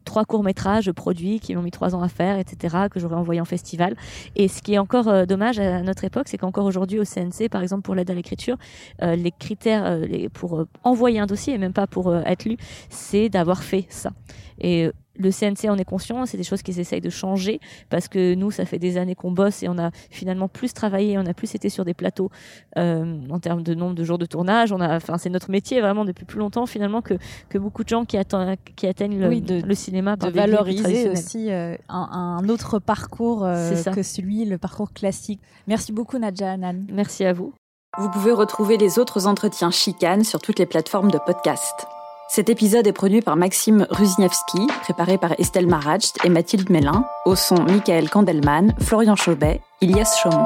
trois 0.05 0.25
courts 0.25 0.43
métrages 0.43 0.91
produits 0.91 1.39
qui 1.39 1.55
m'ont 1.55 1.61
mis 1.61 1.71
trois 1.71 1.93
ans 1.93 2.01
à 2.01 2.09
faire, 2.09 2.39
etc., 2.39 2.87
que 2.89 2.99
j'aurais 2.99 3.15
envoyé 3.15 3.41
en 3.41 3.45
festival. 3.45 3.95
Et 4.35 4.47
ce 4.47 4.61
qui 4.61 4.73
est 4.73 4.79
encore 4.79 5.07
euh, 5.07 5.25
dommage 5.25 5.59
à 5.59 5.81
notre 5.83 6.03
époque, 6.03 6.27
c'est 6.27 6.37
qu'encore 6.37 6.65
aujourd'hui 6.65 6.99
au 6.99 7.05
CNC, 7.05 7.49
par 7.49 7.61
exemple 7.61 7.83
pour 7.83 7.95
l'aide 7.95 8.09
à 8.09 8.13
l'écriture, 8.13 8.57
euh, 9.01 9.15
les 9.15 9.31
critères 9.31 9.99
pour 10.33 10.65
envoyer 10.83 11.19
un 11.19 11.27
dossier, 11.27 11.53
et 11.53 11.57
même 11.57 11.73
pas 11.73 11.87
pour 11.87 12.15
être 12.15 12.45
lu, 12.45 12.57
c'est 12.89 13.29
d'avoir 13.29 13.63
fait 13.63 13.85
ça. 13.89 14.11
Et 14.59 14.89
le 15.19 15.29
CNC 15.31 15.69
en 15.69 15.77
est 15.77 15.85
conscient, 15.85 16.25
c'est 16.25 16.37
des 16.37 16.43
choses 16.43 16.61
qu'ils 16.63 16.79
essayent 16.79 17.01
de 17.01 17.09
changer 17.09 17.59
parce 17.89 18.07
que 18.07 18.33
nous, 18.35 18.49
ça 18.51 18.65
fait 18.65 18.79
des 18.79 18.97
années 18.97 19.15
qu'on 19.15 19.31
bosse 19.31 19.61
et 19.61 19.67
on 19.67 19.77
a 19.77 19.91
finalement 20.09 20.47
plus 20.47 20.73
travaillé, 20.73 21.17
on 21.17 21.25
a 21.25 21.33
plus 21.33 21.53
été 21.53 21.69
sur 21.69 21.85
des 21.85 21.93
plateaux 21.93 22.31
euh, 22.77 23.19
en 23.29 23.39
termes 23.39 23.61
de 23.61 23.73
nombre 23.75 23.95
de 23.95 24.03
jours 24.03 24.17
de 24.17 24.25
tournage. 24.25 24.71
On 24.71 24.79
a, 24.79 24.95
enfin, 24.95 25.17
c'est 25.17 25.29
notre 25.29 25.51
métier 25.51 25.81
vraiment 25.81 26.05
depuis 26.05 26.25
plus 26.25 26.39
longtemps 26.39 26.65
finalement 26.65 27.01
que, 27.01 27.15
que 27.49 27.57
beaucoup 27.57 27.83
de 27.83 27.89
gens 27.89 28.05
qui, 28.05 28.17
atteignent 28.17 28.55
qui 28.75 28.87
atteignent 28.87 29.19
le, 29.19 29.27
Oui, 29.27 29.41
de- 29.41 29.61
le 29.61 29.75
cinéma 29.75 30.17
par 30.17 30.31
de 30.31 30.35
valoriser 30.35 31.09
aussi 31.09 31.51
euh, 31.51 31.75
un, 31.89 32.39
un 32.41 32.49
autre 32.49 32.79
parcours 32.79 33.43
euh, 33.43 33.75
que 33.93 34.01
celui, 34.03 34.45
le 34.45 34.57
parcours 34.57 34.93
classique. 34.93 35.41
Merci 35.67 35.91
beaucoup 35.91 36.17
Nadja 36.17 36.53
Hanan. 36.53 36.85
Merci 36.91 37.25
à 37.25 37.33
vous. 37.33 37.53
Vous 37.97 38.09
pouvez 38.09 38.31
retrouver 38.31 38.77
les 38.77 38.99
autres 38.99 39.27
entretiens 39.27 39.71
chicanes 39.71 40.23
sur 40.23 40.39
toutes 40.39 40.59
les 40.59 40.65
plateformes 40.65 41.11
de 41.11 41.17
podcast. 41.25 41.87
Cet 42.31 42.47
épisode 42.47 42.85
est 42.85 42.93
produit 42.93 43.21
par 43.21 43.35
Maxime 43.35 43.87
Ruzniewski, 43.89 44.67
préparé 44.83 45.17
par 45.17 45.33
Estelle 45.39 45.65
Maratcht 45.65 46.23
et 46.23 46.29
Mathilde 46.29 46.69
Mélin, 46.69 47.03
au 47.25 47.35
son 47.35 47.55
Michael 47.63 48.07
Kandelman, 48.07 48.75
Florian 48.79 49.15
Chaubet, 49.15 49.61
Ilias 49.81 50.15
Chaumont. 50.21 50.45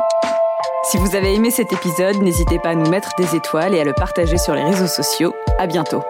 Si 0.85 0.95
vous 0.95 1.13
avez 1.13 1.33
aimé 1.33 1.51
cet 1.51 1.73
épisode, 1.73 2.21
n'hésitez 2.21 2.57
pas 2.57 2.69
à 2.69 2.75
nous 2.75 2.89
mettre 2.89 3.09
des 3.17 3.35
étoiles 3.35 3.75
et 3.75 3.81
à 3.81 3.83
le 3.83 3.91
partager 3.91 4.37
sur 4.37 4.55
les 4.55 4.63
réseaux 4.63 4.87
sociaux. 4.87 5.33
À 5.59 5.67
bientôt. 5.67 6.01